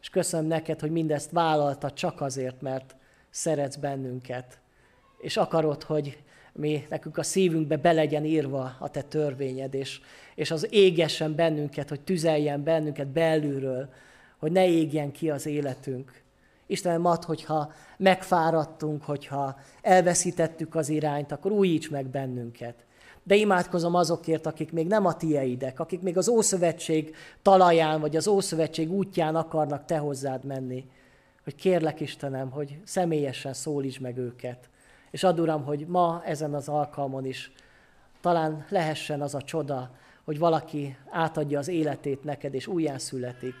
És 0.00 0.08
köszönöm 0.08 0.46
neked, 0.46 0.80
hogy 0.80 0.90
mindezt 0.90 1.30
vállalta 1.30 1.90
csak 1.90 2.20
azért, 2.20 2.60
mert 2.60 2.96
szeretsz 3.30 3.76
bennünket. 3.76 4.58
És 5.18 5.36
akarod, 5.36 5.82
hogy 5.82 6.22
mi 6.52 6.86
nekünk 6.88 7.18
a 7.18 7.22
szívünkbe 7.22 7.76
be 7.76 7.92
legyen 7.92 8.24
írva 8.24 8.76
a 8.78 8.88
te 8.88 9.02
törvényed, 9.02 9.74
és, 9.74 10.00
és 10.34 10.50
az 10.50 10.66
égessen 10.70 11.34
bennünket, 11.34 11.88
hogy 11.88 12.00
tüzeljen 12.00 12.62
bennünket 12.62 13.08
belülről, 13.08 13.88
hogy 14.38 14.52
ne 14.52 14.68
égjen 14.68 15.12
ki 15.12 15.30
az 15.30 15.46
életünk. 15.46 16.22
Istenem, 16.66 17.04
ad, 17.04 17.24
hogyha 17.24 17.72
megfáradtunk, 17.96 19.02
hogyha 19.02 19.60
elveszítettük 19.82 20.74
az 20.74 20.88
irányt, 20.88 21.32
akkor 21.32 21.52
újíts 21.52 21.90
meg 21.90 22.06
bennünket. 22.06 22.84
De 23.26 23.34
imádkozom 23.34 23.94
azokért, 23.94 24.46
akik 24.46 24.72
még 24.72 24.86
nem 24.86 25.06
a 25.06 25.16
tieidek, 25.16 25.80
akik 25.80 26.00
még 26.00 26.16
az 26.16 26.28
Ószövetség 26.28 27.14
talaján, 27.42 28.00
vagy 28.00 28.16
az 28.16 28.26
Ószövetség 28.26 28.92
útján 28.92 29.36
akarnak 29.36 29.84
te 29.84 29.98
hozzád 29.98 30.44
menni. 30.44 30.84
Hogy 31.44 31.54
kérlek 31.54 32.00
Istenem, 32.00 32.50
hogy 32.50 32.78
személyesen 32.84 33.52
szólíts 33.52 34.00
meg 34.00 34.16
őket. 34.16 34.68
És 35.10 35.24
ad 35.24 35.40
Uram, 35.40 35.64
hogy 35.64 35.86
ma 35.86 36.22
ezen 36.24 36.54
az 36.54 36.68
alkalmon 36.68 37.24
is 37.24 37.52
talán 38.20 38.66
lehessen 38.68 39.22
az 39.22 39.34
a 39.34 39.42
csoda, 39.42 39.90
hogy 40.24 40.38
valaki 40.38 40.96
átadja 41.10 41.58
az 41.58 41.68
életét 41.68 42.24
neked, 42.24 42.54
és 42.54 42.66
újján 42.66 42.98
születik 42.98 43.54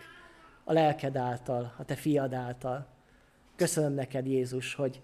a 0.64 0.72
lelked 0.72 1.16
által, 1.16 1.74
a 1.78 1.84
te 1.84 1.94
fiad 1.94 2.34
által. 2.34 2.86
Köszönöm 3.56 3.92
neked, 3.92 4.26
Jézus, 4.26 4.74
hogy 4.74 5.00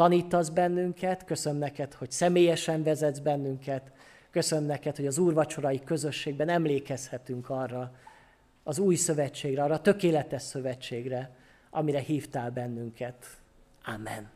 tanítasz 0.00 0.48
bennünket, 0.48 1.24
köszönöm 1.24 1.58
neked, 1.58 1.94
hogy 1.94 2.10
személyesen 2.10 2.82
vezetsz 2.82 3.18
bennünket, 3.18 3.92
köszönöm 4.30 4.64
neked, 4.64 4.96
hogy 4.96 5.06
az 5.06 5.18
úrvacsorai 5.18 5.80
közösségben 5.84 6.48
emlékezhetünk 6.48 7.50
arra, 7.50 7.92
az 8.62 8.78
új 8.78 8.94
szövetségre, 8.94 9.62
arra 9.62 9.74
a 9.74 9.80
tökéletes 9.80 10.42
szövetségre, 10.42 11.30
amire 11.70 11.98
hívtál 11.98 12.50
bennünket. 12.50 13.26
Amen. 13.84 14.30